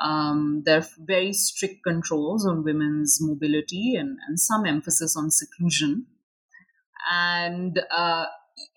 [0.00, 6.06] Um, there are very strict controls on women's mobility and, and some emphasis on seclusion.
[7.10, 8.26] And uh,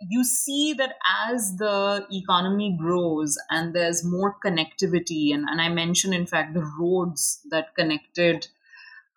[0.10, 0.96] you see that
[1.30, 6.70] as the economy grows and there's more connectivity, and, and I mentioned, in fact, the
[6.80, 8.48] roads that connected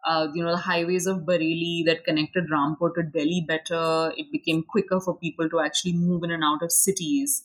[0.07, 4.13] uh, you know, the highways of Bareilly that connected Rampur to Delhi better.
[4.17, 7.43] It became quicker for people to actually move in and out of cities.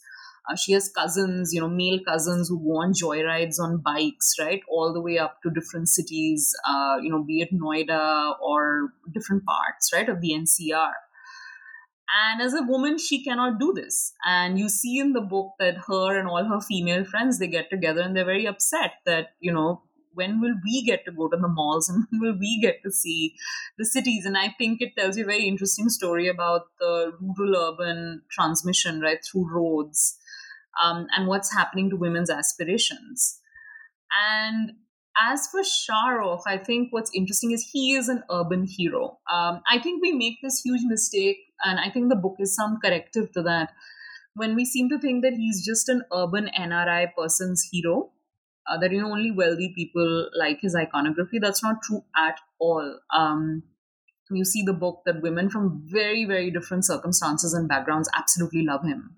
[0.49, 4.61] Uh, she has cousins, you know, male cousins who go on joyrides on bikes, right,
[4.69, 9.43] all the way up to different cities, uh, you know, be it Noida or different
[9.45, 10.93] parts, right, of the NCR.
[12.13, 14.13] And as a woman, she cannot do this.
[14.25, 17.69] And you see in the book that her and all her female friends they get
[17.69, 19.81] together and they're very upset that you know
[20.13, 22.91] when will we get to go to the malls and when will we get to
[22.91, 23.35] see
[23.77, 24.25] the cities?
[24.25, 29.01] And i think it tells you a very interesting story about the rural urban transmission
[29.01, 30.17] right through roads
[30.81, 33.39] um, and what's happening to women's aspirations.
[34.35, 34.73] And
[35.31, 39.19] as for Shah I think what's interesting is he is an urban hero.
[39.31, 42.79] Um, I think we make this huge mistake, and I think the book is some
[42.83, 43.71] corrective to that,
[44.35, 48.11] when we seem to think that he's just an urban NRI person's hero
[48.67, 51.39] uh, that you know only wealthy people like his iconography.
[51.39, 52.99] That's not true at all.
[53.15, 53.63] Um,
[54.29, 58.83] you see the book that women from very very different circumstances and backgrounds absolutely love
[58.83, 59.15] him.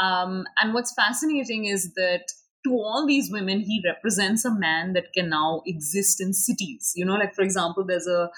[0.00, 2.24] Um, and what's fascinating is that
[2.64, 6.92] to all these women, he represents a man that can now exist in cities.
[6.94, 8.30] You know, like for example, there's a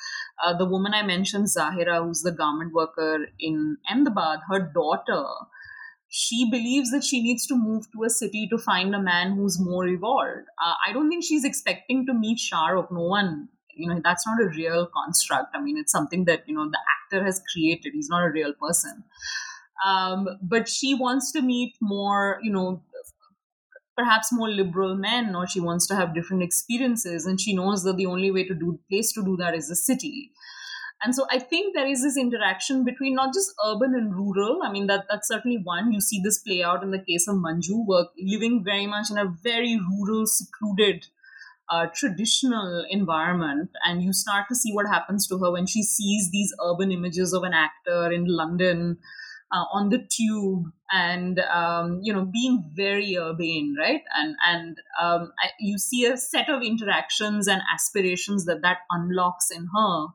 [0.45, 4.41] uh, the woman I mentioned, Zahira, who's the garment worker in Ahmedabad.
[4.49, 5.25] Her daughter
[6.15, 9.59] she believes that she needs to move to a city to find a man who's
[9.59, 10.47] more evolved.
[10.63, 12.93] Uh, I don't think she's expecting to meet Shah Rukh.
[12.93, 15.57] No one, you know, that's not a real construct.
[15.57, 17.95] I mean, it's something that, you know, the actor has created.
[17.95, 19.05] He's not a real person.
[19.87, 22.83] Um, but she wants to meet more, you know,
[23.97, 27.25] perhaps more liberal men, or she wants to have different experiences.
[27.25, 29.77] And she knows that the only way to do, place to do that is the
[29.77, 30.33] city.
[31.05, 34.61] And so I think there is this interaction between not just urban and rural.
[34.63, 35.93] I mean, that that's certainly one.
[35.93, 39.19] You see this play out in the case of Manju, work living very much in
[39.19, 41.07] a very rural, secluded,
[41.69, 43.71] uh, traditional environment.
[43.85, 47.33] And you start to see what happens to her when she sees these urban images
[47.33, 48.99] of an actor in London.
[49.55, 55.31] Uh, on the tube and um, you know being very urbane right and and um,
[55.45, 60.07] I, you see a set of interactions and aspirations that that unlocks in her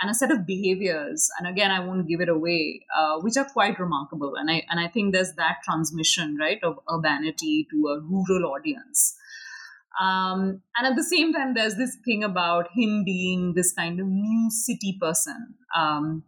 [0.00, 3.44] and a set of behaviors and again i won't give it away uh, which are
[3.44, 4.34] quite remarkable.
[4.36, 9.16] And i and i think there's that transmission right of urbanity to a rural audience.
[10.00, 14.06] Um, and at the same time there's this thing about him being this kind of
[14.06, 15.54] new city person.
[15.76, 16.24] Um,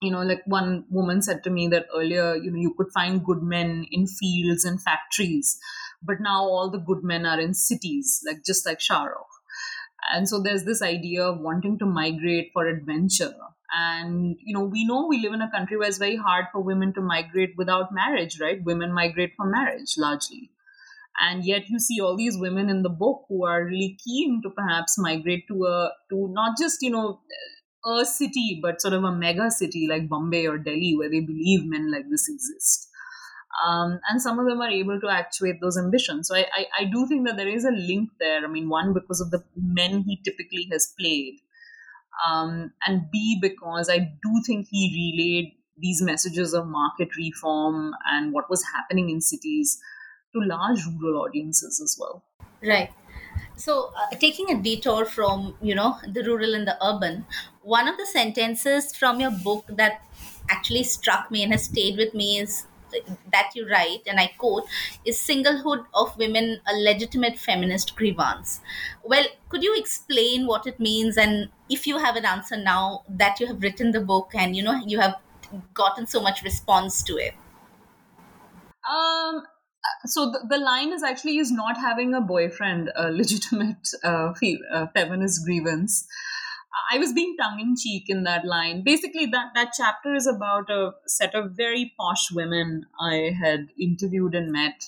[0.00, 3.24] you know like one woman said to me that earlier you know you could find
[3.24, 5.58] good men in fields and factories
[6.02, 9.27] but now all the good men are in cities like just like Shah Rukh
[10.12, 13.34] and so there's this idea of wanting to migrate for adventure
[13.70, 16.62] And, you know, we know we live in a country where it's very hard for
[16.62, 18.62] women to migrate without marriage, right?
[18.64, 20.50] Women migrate for marriage largely.
[21.20, 24.50] And yet you see all these women in the book who are really keen to
[24.50, 27.20] perhaps migrate to a, to not just, you know,
[27.84, 31.66] a city, but sort of a mega city like Bombay or Delhi where they believe
[31.66, 32.87] men like this exist.
[33.66, 36.28] Um, and some of them are able to actuate those ambitions.
[36.28, 38.44] So I, I, I, do think that there is a link there.
[38.44, 41.40] I mean, one, because of the men he typically has played,
[42.26, 48.32] um, and B, because I do think he relayed these messages of market reform and
[48.32, 49.78] what was happening in cities
[50.34, 52.24] to large rural audiences as well.
[52.62, 52.90] Right.
[53.56, 57.26] So, uh, taking a detour from you know the rural and the urban,
[57.62, 60.02] one of the sentences from your book that
[60.48, 62.66] actually struck me and has stayed with me is
[63.32, 64.64] that you write, and I quote,
[65.04, 68.60] is singlehood of women a legitimate feminist grievance?
[69.04, 73.40] Well, could you explain what it means, and if you have an answer now that
[73.40, 75.16] you have written the book and you know you have
[75.74, 77.34] gotten so much response to it?
[78.88, 79.42] Um,
[80.06, 84.60] so the, the line is actually is not having a boyfriend a legitimate uh, fe-
[84.72, 86.06] uh, feminist grievance
[86.92, 88.82] I was being tongue in cheek in that line.
[88.84, 94.34] Basically, that, that chapter is about a set of very posh women I had interviewed
[94.34, 94.84] and met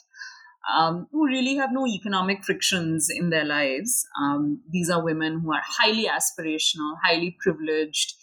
[0.76, 4.06] um, who really have no economic frictions in their lives.
[4.20, 8.14] Um, these are women who are highly aspirational, highly privileged,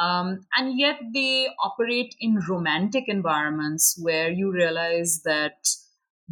[0.00, 5.68] um, and yet they operate in romantic environments where you realize that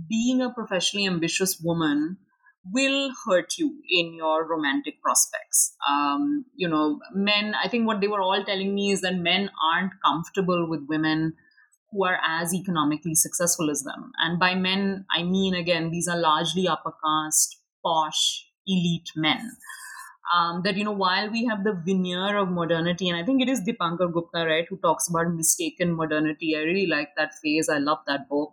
[0.08, 2.18] being a professionally ambitious woman
[2.72, 5.74] will hurt you in your romantic prospects.
[5.88, 9.50] Um, you know, men, I think what they were all telling me is that men
[9.72, 11.34] aren't comfortable with women
[11.90, 14.12] who are as economically successful as them.
[14.18, 19.52] And by men, I mean, again, these are largely upper caste, posh, elite men.
[20.34, 23.48] Um, that, you know, while we have the veneer of modernity, and I think it
[23.48, 26.56] is Dipankar Gupta, right, who talks about mistaken modernity.
[26.56, 27.68] I really like that phase.
[27.68, 28.50] I love that book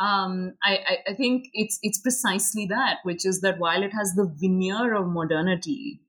[0.00, 0.78] um, I,
[1.08, 5.08] I, think it's it's precisely that, which is that while it has the veneer of
[5.08, 6.00] modernity,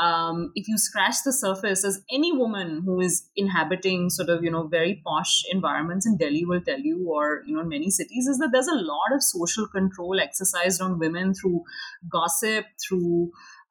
[0.00, 4.50] um, if you scratch the surface, as any woman who is inhabiting sort of you
[4.50, 8.26] know very posh environments in Delhi will tell you, or you know in many cities,
[8.26, 11.62] is that there's a lot of social control exercised on women through
[12.08, 13.30] gossip, through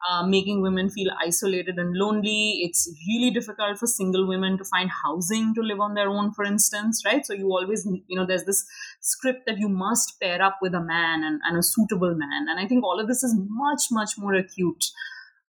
[0.10, 2.60] uh, making women feel isolated and lonely.
[2.62, 6.44] It's really difficult for single women to find housing to live on their own, for
[6.44, 7.26] instance, right?
[7.26, 8.66] So you always, you know, there's this
[9.02, 12.48] script that you must pair up with a man and, and a suitable man.
[12.50, 14.86] And I think all of this is much, much more acute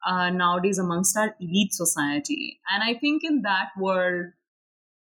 [0.07, 2.61] uh, nowadays amongst our elite society.
[2.70, 4.26] And I think in that world,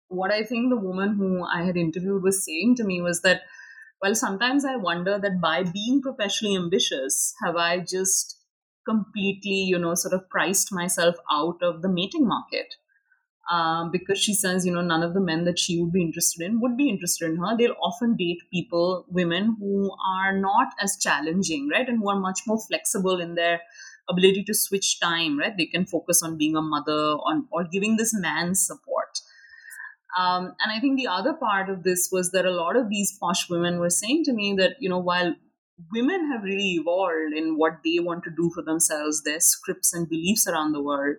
[0.08, 3.42] what I think the woman who I had interviewed was saying to me was that,
[4.02, 8.41] well, sometimes I wonder that by being professionally ambitious, have I just
[8.88, 12.76] completely, you know, sort of priced myself out of the mating market.
[13.52, 16.46] Um, because she says, you know, none of the men that she would be interested
[16.46, 17.58] in would be interested in her.
[17.58, 21.90] They'll often date people, women who are not as challenging, right?
[21.90, 23.62] And who are much more flexible in their
[24.10, 25.58] ability to switch time, right?
[25.58, 29.20] They can focus on being a mother on or giving this man support.
[30.18, 33.18] Um, and I think the other part of this was that a lot of these
[33.20, 35.36] posh women were saying to me that, you know, while
[35.92, 40.10] women have really evolved in what they want to do for themselves, their scripts and
[40.10, 41.18] beliefs around the world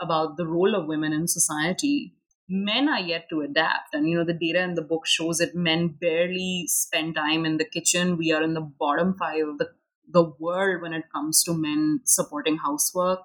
[0.00, 2.14] about the role of women in society.
[2.48, 3.94] Men are yet to adapt.
[3.94, 7.58] And, you know, the data in the book shows that men barely spend time in
[7.58, 8.16] the kitchen.
[8.16, 9.68] We are in the bottom five of the,
[10.10, 13.20] the world when it comes to men supporting housework.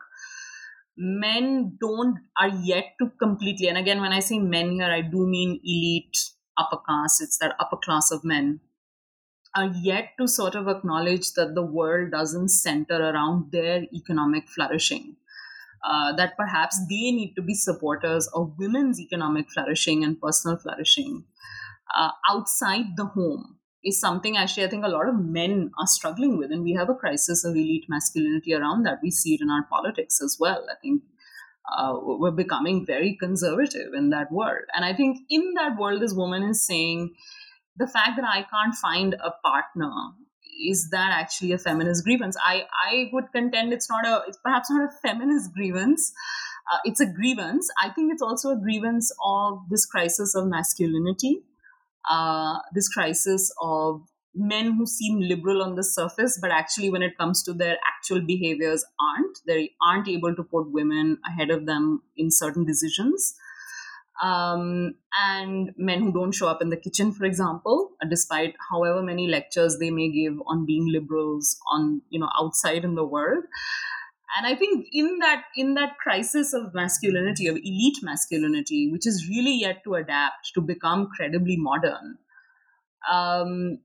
[0.98, 5.26] Men don't, are yet to completely, and again, when I say men here, I do
[5.26, 6.18] mean elite
[6.58, 7.22] upper caste.
[7.22, 8.60] It's that upper class of men
[9.56, 15.16] are yet to sort of acknowledge that the world doesn't center around their economic flourishing.
[15.84, 21.26] Uh, that perhaps they need to be supporters of women's economic flourishing and personal flourishing
[21.96, 26.38] uh, outside the home is something actually I think a lot of men are struggling
[26.38, 26.52] with.
[26.52, 29.00] And we have a crisis of elite masculinity around that.
[29.04, 30.66] We see it in our politics as well.
[30.72, 31.04] I think
[31.78, 34.66] uh, we're becoming very conservative in that world.
[34.74, 37.14] And I think in that world, this woman is saying,
[37.78, 39.92] the fact that I can't find a partner
[40.68, 42.38] is that actually a feminist grievance?
[42.44, 46.12] I I would contend it's not a it's perhaps not a feminist grievance.
[46.72, 47.68] Uh, it's a grievance.
[47.82, 51.44] I think it's also a grievance of this crisis of masculinity,
[52.10, 54.02] uh, this crisis of
[54.34, 58.22] men who seem liberal on the surface, but actually, when it comes to their actual
[58.22, 59.40] behaviors, aren't.
[59.46, 63.36] They aren't able to put women ahead of them in certain decisions
[64.22, 69.28] um, and men who don't show up in the kitchen, for example, despite however many
[69.28, 73.44] lectures they may give on being liberals on you know outside in the world.
[74.36, 79.28] and i think in that in that crisis of masculinity of elite masculinity which is
[79.30, 82.18] really yet to adapt to become credibly modern
[83.12, 83.80] um,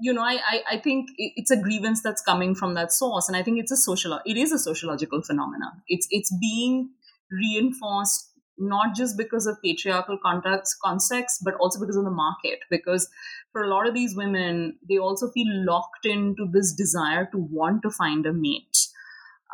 [0.00, 3.36] you know I, I, I think it's a grievance that's coming from that source and
[3.36, 6.90] i think it's a social it is a sociological phenomenon it's it's being
[7.30, 13.08] reinforced not just because of patriarchal context, context but also because of the market because
[13.52, 17.82] for a lot of these women they also feel locked into this desire to want
[17.82, 18.88] to find a mate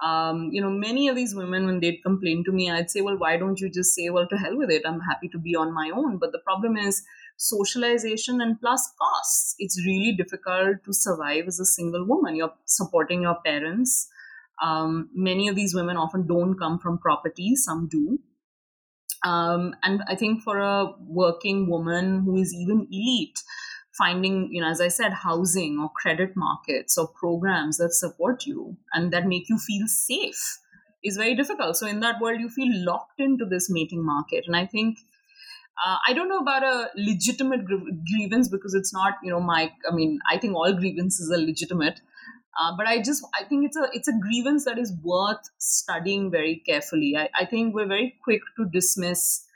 [0.02, 3.18] um, you know, many of these women, when they'd complain to me, I'd say, well,
[3.18, 4.82] why don't you just say, well, to hell with it?
[4.86, 6.16] I'm happy to be on my own.
[6.16, 7.02] But the problem is
[7.36, 9.54] socialization and plus costs.
[9.58, 12.34] It's really difficult to survive as a single woman.
[12.34, 14.08] You're supporting your parents.
[14.62, 18.18] Um, many of these women often don't come from property, some do.
[19.24, 23.38] Um, and I think for a working woman who is even elite,
[23.98, 28.76] finding, you know, as I said, housing or credit markets or programs that support you
[28.94, 30.58] and that make you feel safe
[31.04, 31.76] is very difficult.
[31.76, 34.44] So in that world, you feel locked into this mating market.
[34.46, 34.98] And I think
[35.84, 39.72] uh, I don't know about a legitimate grievance because it's not, you know, my.
[39.90, 42.00] I mean, I think all grievances are legitimate,
[42.58, 46.30] uh, but I just I think it's a it's a grievance that is worth studying
[46.30, 47.16] very carefully.
[47.16, 49.46] I, I think we're very quick to dismiss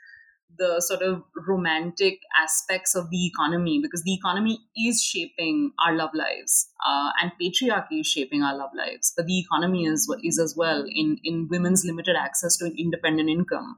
[0.57, 6.11] the sort of romantic aspects of the economy because the economy is shaping our love
[6.13, 10.55] lives uh, and patriarchy is shaping our love lives but the economy is is as
[10.55, 13.77] well in in women's limited access to independent income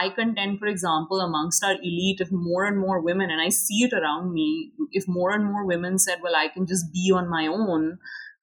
[0.00, 3.82] i contend for example amongst our elite if more and more women and i see
[3.84, 7.28] it around me if more and more women said well i can just be on
[7.28, 7.98] my own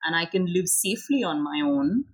[0.06, 2.06] and i can live safely on my own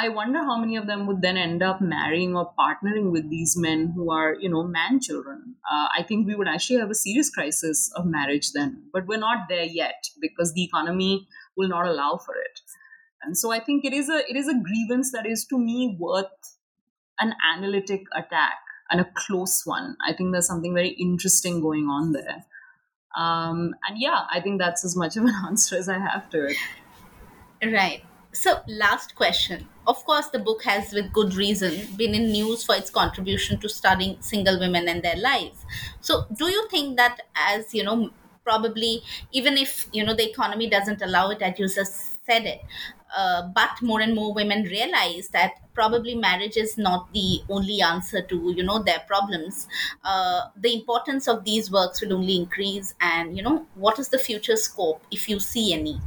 [0.00, 3.56] I wonder how many of them would then end up marrying or partnering with these
[3.56, 5.56] men who are, you know, man children.
[5.68, 8.84] Uh, I think we would actually have a serious crisis of marriage then.
[8.92, 12.60] But we're not there yet because the economy will not allow for it.
[13.22, 15.96] And so I think it is a it is a grievance that is to me
[15.98, 16.26] worth
[17.18, 18.58] an analytic attack
[18.90, 19.96] and a close one.
[20.06, 22.44] I think there's something very interesting going on there.
[23.16, 26.46] Um, and yeah, I think that's as much of an answer as I have to
[26.46, 26.56] it.
[27.62, 28.04] Right.
[28.32, 29.68] So, last question.
[29.86, 33.68] Of course, the book has, with good reason, been in news for its contribution to
[33.68, 35.64] studying single women and their lives.
[36.00, 38.10] So, do you think that, as you know,
[38.44, 39.02] probably
[39.32, 42.60] even if you know the economy doesn't allow it, as you just said it,
[43.16, 48.20] uh, but more and more women realize that probably marriage is not the only answer
[48.22, 49.68] to you know their problems
[50.04, 54.18] uh, the importance of these works will only increase and you know what is the
[54.18, 56.00] future scope if you see any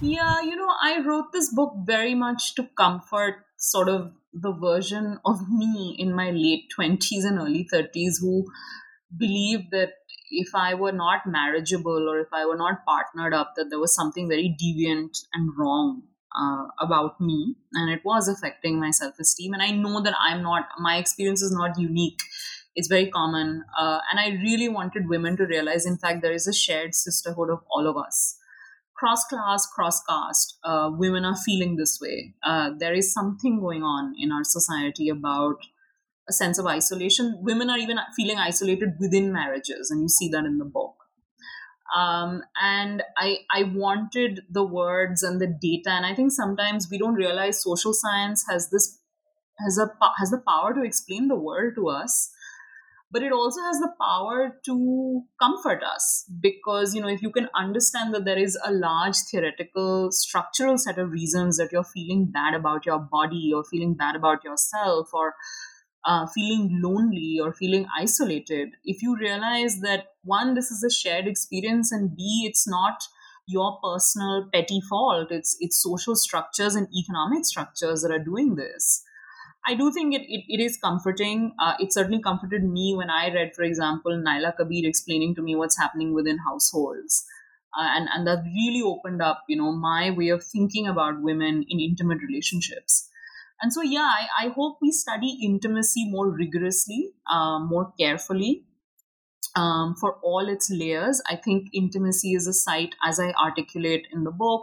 [0.00, 5.18] yeah, you know, I wrote this book very much to comfort sort of the version
[5.24, 8.46] of me in my late 20s and early 30s who
[9.16, 9.94] believed that
[10.30, 13.94] if I were not marriageable or if I were not partnered up, that there was
[13.94, 16.02] something very deviant and wrong
[16.38, 17.56] uh, about me.
[17.72, 19.54] And it was affecting my self esteem.
[19.54, 22.20] And I know that I'm not, my experience is not unique.
[22.76, 23.64] It's very common.
[23.76, 27.50] Uh, and I really wanted women to realize, in fact, there is a shared sisterhood
[27.50, 28.37] of all of us
[28.98, 32.34] cross class, cross caste, uh, women are feeling this way.
[32.42, 35.56] Uh, there is something going on in our society about
[36.28, 37.38] a sense of isolation.
[37.40, 40.94] Women are even feeling isolated within marriages, and you see that in the book.
[41.96, 46.98] Um, and I, I wanted the words and the data, and I think sometimes we
[46.98, 48.98] don't realize social science has this
[49.58, 52.30] has a has the power to explain the world to us
[53.10, 57.48] but it also has the power to comfort us because you know if you can
[57.54, 62.54] understand that there is a large theoretical structural set of reasons that you're feeling bad
[62.54, 65.34] about your body or feeling bad about yourself or
[66.04, 71.26] uh, feeling lonely or feeling isolated if you realize that one this is a shared
[71.26, 73.02] experience and b it's not
[73.46, 79.02] your personal petty fault it's it's social structures and economic structures that are doing this
[79.66, 81.52] I do think it, it, it is comforting.
[81.58, 85.56] Uh, it certainly comforted me when I read, for example, Naila Kabeer explaining to me
[85.56, 87.24] what's happening within households.
[87.78, 91.64] Uh, and, and that really opened up, you know, my way of thinking about women
[91.68, 93.08] in intimate relationships.
[93.60, 98.64] And so, yeah, I, I hope we study intimacy more rigorously, uh, more carefully,
[99.54, 101.20] um, for all its layers.
[101.28, 104.62] I think intimacy is a site, as I articulate in the book.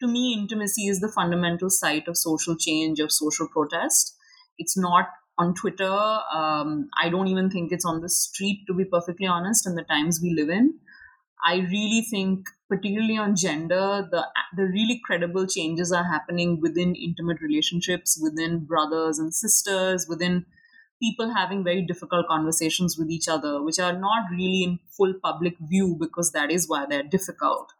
[0.00, 4.16] To me, intimacy is the fundamental site of social change, of social protest.
[4.60, 5.08] It's not
[5.38, 5.90] on Twitter.
[5.90, 9.84] Um, I don't even think it's on the street, to be perfectly honest, in the
[9.84, 10.78] times we live in.
[11.44, 17.40] I really think, particularly on gender, the the really credible changes are happening within intimate
[17.40, 20.44] relationships, within brothers and sisters, within
[21.02, 25.56] people having very difficult conversations with each other, which are not really in full public
[25.60, 27.72] view because that is why they're difficult.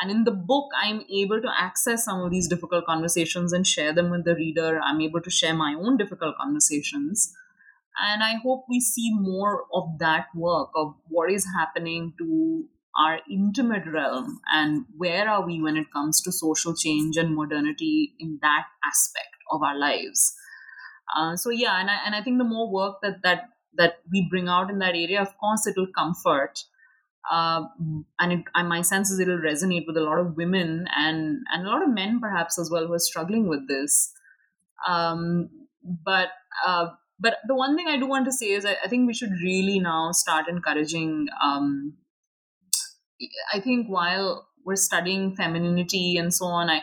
[0.00, 3.92] And in the book i'm able to access some of these difficult conversations and share
[3.92, 4.80] them with the reader.
[4.82, 7.32] I'm able to share my own difficult conversations.
[7.98, 12.64] And i hope we see more of that work of what is happening to
[12.98, 18.14] our intimate realm and where are we when it comes to social change and modernity
[18.18, 20.34] in that aspect of our lives.
[21.16, 24.26] Uh, so yeah and I, and I think the more work that that that we
[24.28, 26.64] bring out in that area of course it will comfort
[27.30, 27.64] uh,
[28.20, 31.66] and, it, and my sense is it'll resonate with a lot of women and and
[31.66, 34.12] a lot of men perhaps as well who are struggling with this
[34.86, 35.50] um,
[36.04, 36.28] but
[36.66, 39.14] uh, but the one thing I do want to say is I, I think we
[39.14, 41.28] should really now start encouraging.
[41.42, 41.94] Um,
[43.52, 46.82] I think while we're studying femininity and so on, I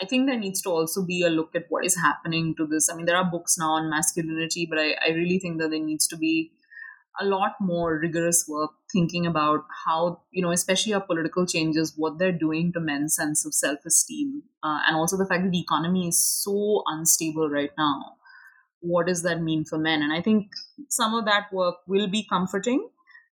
[0.00, 2.88] I think there needs to also be a look at what is happening to this.
[2.90, 5.78] I mean, there are books now on masculinity, but I, I really think that there
[5.80, 6.50] needs to be
[7.20, 12.18] a lot more rigorous work thinking about how you know especially our political changes what
[12.18, 16.08] they're doing to men's sense of self-esteem uh, and also the fact that the economy
[16.08, 18.16] is so unstable right now
[18.80, 20.50] what does that mean for men and i think
[20.88, 22.88] some of that work will be comforting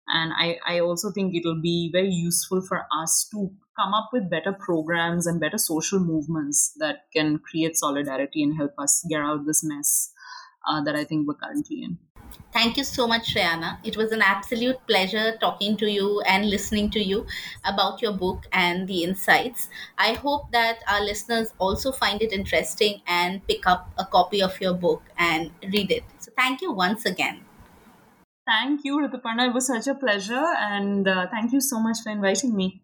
[0.07, 4.30] and I, I also think it'll be very useful for us to come up with
[4.30, 9.39] better programs and better social movements that can create solidarity and help us get out
[9.39, 10.11] of this mess
[10.67, 11.97] uh, that I think we're currently in.
[12.53, 13.78] Thank you so much, Shrayana.
[13.86, 17.25] It was an absolute pleasure talking to you and listening to you
[17.63, 19.69] about your book and the insights.
[19.97, 24.59] I hope that our listeners also find it interesting and pick up a copy of
[24.59, 26.03] your book and read it.
[26.19, 27.45] So, thank you once again.
[28.47, 29.47] Thank you, Rituparna.
[29.49, 32.82] It was such a pleasure, and uh, thank you so much for inviting me.